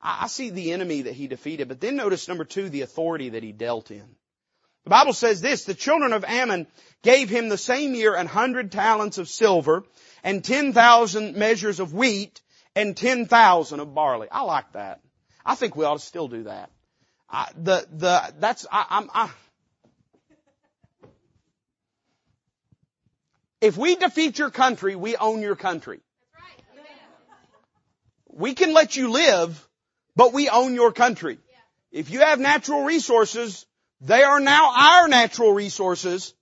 [0.00, 3.42] I see the enemy that he defeated, but then notice number two, the authority that
[3.42, 4.16] he dealt in.
[4.84, 6.66] The Bible says this, the children of Ammon
[7.02, 9.84] gave him the same year an hundred talents of silver
[10.24, 12.40] and ten thousand measures of wheat
[12.74, 14.28] and ten thousand of barley.
[14.30, 15.00] I like that.
[15.44, 16.70] I think we ought to still do that.
[17.28, 19.30] I, the, the, that's, I, I'm, I,
[23.60, 26.00] if we defeat your country, we own your country.
[28.32, 29.68] We can let you live,
[30.16, 31.38] but we own your country.
[31.92, 33.66] If you have natural resources,
[34.00, 36.34] they are now our natural resources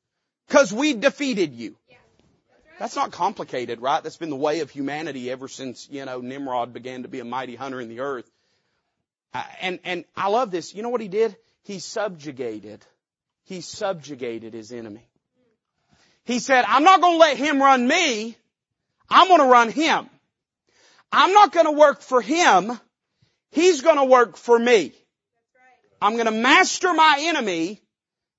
[0.47, 1.77] because we defeated you.
[2.79, 4.03] That's not complicated, right?
[4.03, 7.25] That's been the way of humanity ever since, you know, Nimrod began to be a
[7.25, 8.31] mighty hunter in the earth.
[9.35, 10.75] Uh, and, and I love this.
[10.75, 11.37] You know what he did?
[11.65, 12.85] He subjugated.
[13.45, 15.09] He subjugated his enemy.
[16.25, 18.37] He said, I'm not going to let him run me.
[19.11, 20.09] I'm going to run him.
[21.11, 22.79] I'm not going to work for him.
[23.51, 24.93] He's going to work for me.
[26.01, 27.81] I'm going to master my enemy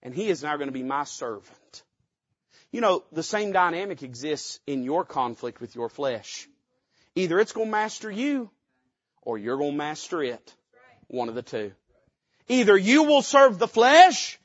[0.02, 1.84] and he is now going to be my servant.
[2.72, 6.48] You know, the same dynamic exists in your conflict with your flesh.
[7.16, 8.50] Either it's going to master you
[9.22, 10.54] or you're going to master it.
[11.08, 11.72] One of the two.
[12.48, 14.40] Either you will serve the flesh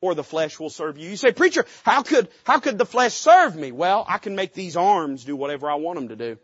[0.00, 1.10] or the flesh will serve you.
[1.10, 3.70] You say, preacher, how could, how could the flesh serve me?
[3.70, 6.38] Well, I can make these arms do whatever I want them to do.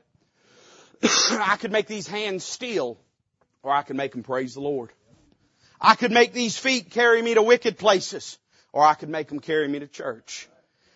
[1.41, 2.99] I could make these hands steal
[3.63, 4.91] or I can make them praise the Lord.
[5.81, 8.39] I could make these feet carry me to wicked places,
[8.73, 10.49] or I could make them carry me to church.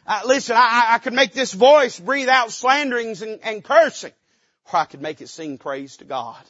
[0.06, 4.12] Uh, listen, I, I, could make this voice breathe out slanderings and, and cursing,
[4.72, 6.42] or I could make it sing praise to God.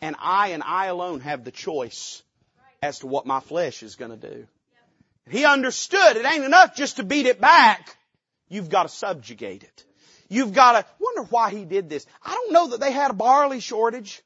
[0.00, 2.22] And I and I alone have the choice
[2.82, 4.46] as to what my flesh is going to do.
[5.30, 7.96] He understood it ain't enough just to beat it back.
[8.48, 9.84] You've got to subjugate it.
[10.28, 12.06] You've got to wonder why he did this.
[12.22, 14.22] I don't know that they had a barley shortage,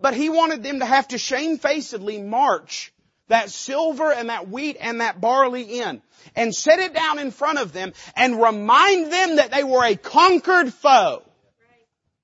[0.00, 2.92] but he wanted them to have to shamefacedly march
[3.28, 6.00] that silver and that wheat and that barley in
[6.34, 9.96] and set it down in front of them and remind them that they were a
[9.96, 11.22] conquered foe.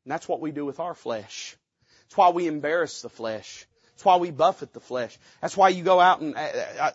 [0.04, 1.56] And that's what we do with our flesh.
[2.04, 3.66] That's why we embarrass the flesh.
[3.92, 5.16] That's why we buffet the flesh.
[5.40, 6.38] That's why you go out and, uh,
[6.80, 6.90] uh,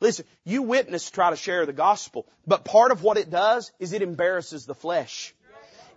[0.00, 3.92] listen, you witness try to share the gospel, but part of what it does is
[3.92, 5.34] it embarrasses the flesh.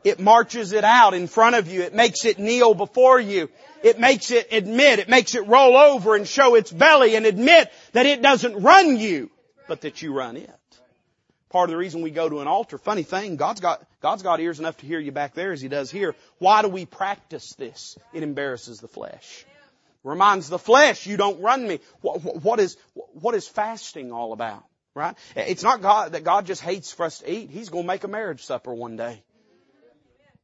[0.06, 1.82] It marches it out in front of you.
[1.82, 3.49] It makes it kneel before you.
[3.84, 7.72] It makes it admit, it makes it roll over and show its belly and admit
[7.93, 9.32] that it doesn't run you,
[9.68, 10.49] but that you run it.
[11.49, 14.39] Part of the reason we go to an altar, funny thing, God's got, God's got
[14.39, 16.14] ears enough to hear you back there as He does here.
[16.38, 17.97] Why do we practice this?
[18.14, 19.43] It embarrasses the flesh.
[20.03, 21.80] Reminds the flesh, you don't run me.
[22.01, 24.64] What, what is, what is fasting all about?
[24.93, 25.16] Right?
[25.36, 27.49] It's not God, that God just hates for us to eat.
[27.49, 29.24] He's gonna make a marriage supper one day.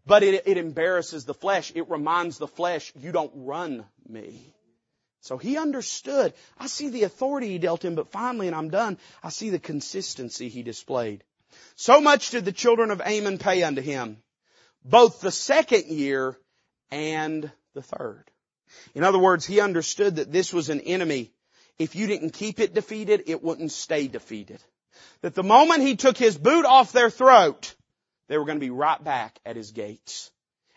[0.05, 1.71] But it, it embarrasses the flesh.
[1.75, 4.53] It reminds the flesh, you don't run me.
[5.21, 6.33] So he understood.
[6.57, 9.59] I see the authority he dealt him, but finally, and I'm done, I see the
[9.59, 11.23] consistency he displayed.
[11.75, 14.17] So much did the children of Ammon pay unto him,
[14.83, 16.37] both the second year
[16.89, 18.23] and the third.
[18.95, 21.31] In other words, he understood that this was an enemy.
[21.77, 24.61] If you didn't keep it defeated, it wouldn't stay defeated.
[25.21, 27.75] That the moment he took his boot off their throat,
[28.31, 30.31] they were going to be right back at his gates.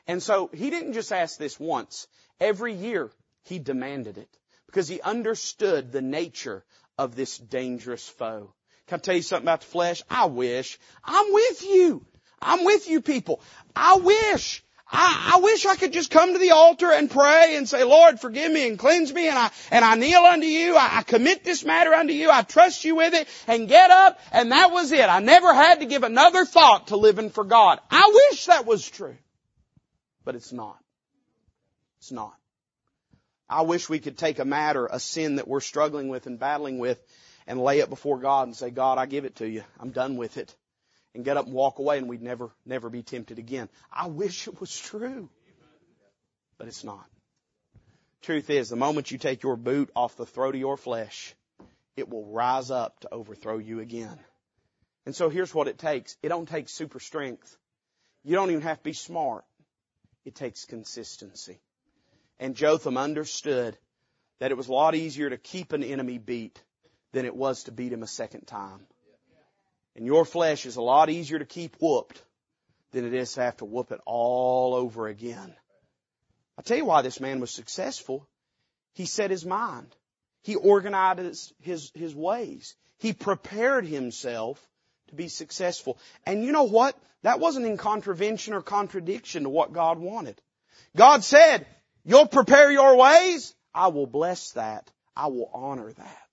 [0.08, 2.08] And so he didn't just ask this once.
[2.40, 3.12] Every year
[3.44, 4.28] he demanded it
[4.66, 6.64] because he understood the nature
[6.98, 8.52] of this dangerous foe.
[8.88, 10.02] Can I tell you something about the flesh?
[10.10, 10.80] I wish.
[11.04, 12.04] I'm with you.
[12.42, 13.40] I'm with you people.
[13.76, 17.68] I wish I, I, wish I could just come to the altar and pray and
[17.68, 20.76] say, Lord, forgive me and cleanse me and I, and I kneel unto you.
[20.76, 22.30] I, I commit this matter unto you.
[22.30, 25.08] I trust you with it and get up and that was it.
[25.08, 27.80] I never had to give another thought to living for God.
[27.90, 29.16] I wish that was true.
[30.24, 30.78] But it's not.
[31.98, 32.34] It's not.
[33.48, 36.78] I wish we could take a matter, a sin that we're struggling with and battling
[36.78, 37.02] with
[37.46, 39.64] and lay it before God and say, God, I give it to you.
[39.80, 40.54] I'm done with it
[41.14, 43.68] and get up and walk away and we'd never, never be tempted again.
[43.92, 45.28] I wish it was true.
[46.58, 47.06] But it's not.
[48.22, 51.34] Truth is, the moment you take your boot off the throat of your flesh,
[51.96, 54.18] it will rise up to overthrow you again.
[55.06, 56.16] And so here's what it takes.
[56.22, 57.56] It don't take super strength.
[58.22, 59.44] You don't even have to be smart.
[60.24, 61.60] It takes consistency.
[62.40, 63.76] And Jotham understood
[64.40, 66.62] that it was a lot easier to keep an enemy beat
[67.12, 68.86] than it was to beat him a second time.
[69.96, 72.20] And your flesh is a lot easier to keep whooped
[72.92, 75.54] than it is to have to whoop it all over again.
[76.56, 78.26] I'll tell you why this man was successful.
[78.94, 79.94] He set his mind.
[80.42, 82.74] He organized his, his ways.
[82.98, 84.64] He prepared himself
[85.08, 85.98] to be successful.
[86.24, 86.96] And you know what?
[87.22, 90.40] That wasn't in contravention or contradiction to what God wanted.
[90.96, 91.66] God said,
[92.04, 93.54] you'll prepare your ways.
[93.74, 94.90] I will bless that.
[95.16, 96.23] I will honor that.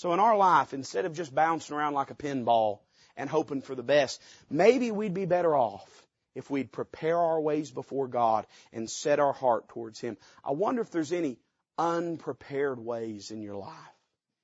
[0.00, 2.78] So in our life, instead of just bouncing around like a pinball
[3.18, 5.86] and hoping for the best, maybe we'd be better off
[6.34, 10.16] if we'd prepare our ways before God and set our heart towards Him.
[10.42, 11.36] I wonder if there's any
[11.76, 13.94] unprepared ways in your life.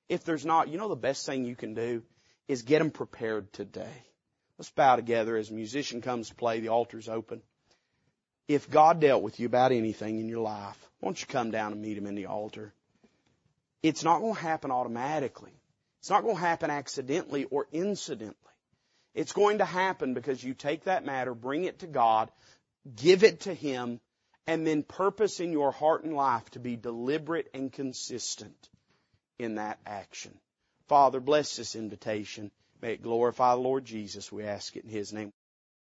[0.07, 2.03] If there's not, you know the best thing you can do
[2.47, 4.03] is get them prepared today.
[4.59, 6.59] Let's bow together as a musician comes to play.
[6.59, 7.41] The altar's open.
[8.47, 11.71] If God dealt with you about anything in your life, why don't you come down
[11.71, 12.75] and meet Him in the altar?
[13.83, 15.53] It's not going to happen automatically.
[15.99, 18.35] It's not going to happen accidentally or incidentally.
[19.13, 22.29] It's going to happen because you take that matter, bring it to God,
[22.95, 23.99] give it to Him,
[24.45, 28.69] and then purpose in your heart and life to be deliberate and consistent
[29.39, 30.33] in that action.
[30.87, 32.51] Father, bless this invitation.
[32.81, 34.31] May it glorify the Lord Jesus.
[34.31, 35.33] We ask it in His name.